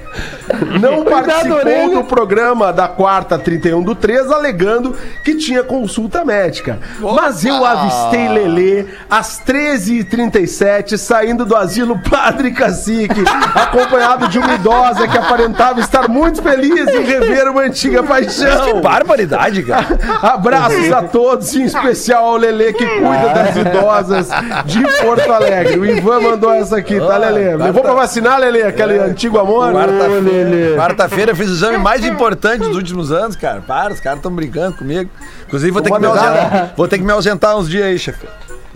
[0.80, 1.96] não participou orelha.
[1.96, 6.80] do programa da quarta 31 do 3, alegando que tinha consulta médica.
[7.00, 13.24] Mas eu avistei Lelê às 13h37 saindo do asilo Padre Cacique,
[13.56, 18.66] acompanhado de uma idosa que aparentava estar muito feliz em rever uma antiga paixão.
[18.66, 19.98] Que barbaridade, cara.
[20.22, 24.30] Abraços a todos, em especial ao Lelê que cuida das idosas
[24.66, 25.80] de Porto Alegre.
[25.80, 27.56] O Ivan mandou essa aqui, tá, Lelê?
[27.56, 29.72] Levou pra vacinar, Lelê, aquele antigo amor?
[29.74, 30.43] Quarta-feira
[30.76, 33.62] quarta-feira eu fiz o exame mais importante dos últimos anos, cara.
[33.62, 35.10] Para, os caras estão brincando comigo.
[35.48, 38.28] Inclusive, vou ter, que me ausentar, vou ter que me ausentar uns dias aí, chefe.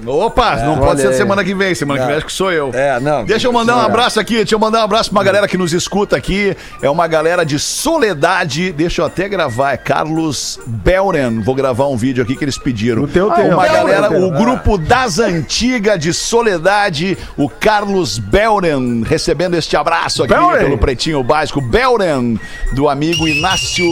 [0.06, 1.14] Opa, não pode ser aí.
[1.16, 1.74] semana que vem.
[1.74, 2.08] Semana que Não.
[2.10, 2.70] vem acho que sou eu.
[2.74, 3.26] É, não.
[3.26, 5.58] Deixa eu mandar um abraço aqui, deixa eu mandar um abraço pra uma galera que
[5.58, 6.56] nos escuta aqui.
[6.82, 8.72] É uma galera de Soledade.
[8.72, 9.74] Deixa eu até gravar.
[9.74, 11.40] É Carlos Belren.
[11.42, 13.02] Vou gravar um vídeo aqui que eles pediram.
[13.02, 13.48] No teu tempo.
[13.56, 20.24] Uma Belren, galera, o grupo das antigas de Soledade, o Carlos Belren, recebendo este abraço
[20.24, 20.60] aqui Belren.
[20.64, 21.60] pelo Pretinho Básico.
[21.60, 22.40] Belren,
[22.74, 23.86] do amigo Inácio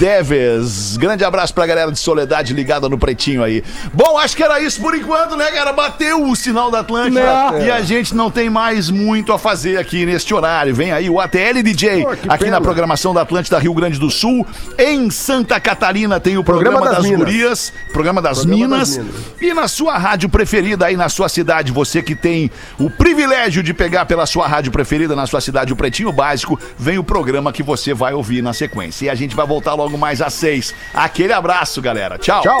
[0.00, 0.96] Deves.
[0.96, 3.62] Grande abraço pra galera de Soledade ligada no Pretinho aí.
[3.92, 5.72] Bom, acho que era isso por enquanto, né, cara?
[5.72, 7.60] Bateu o sinal da Atlântida Não.
[7.60, 10.74] e a gente não tem mais muito a fazer aqui neste horário.
[10.74, 12.52] Vem aí o ATL DJ, Pô, aqui pena.
[12.52, 14.46] na programação da Atlântida Rio Grande do Sul.
[14.78, 17.18] Em Santa Catarina tem o programa, Programa das, das Minas.
[17.18, 18.98] Gurias, programa das Programa das Minas.
[18.98, 19.32] Minas.
[19.40, 23.74] E na sua rádio preferida aí na sua cidade, você que tem o privilégio de
[23.74, 27.62] pegar pela sua rádio preferida na sua cidade o Pretinho Básico, vem o programa que
[27.62, 29.06] você vai ouvir na sequência.
[29.06, 30.74] E a gente vai voltar logo mais às seis.
[30.94, 32.18] Aquele abraço, galera.
[32.18, 32.42] Tchau.
[32.42, 32.60] Tchau.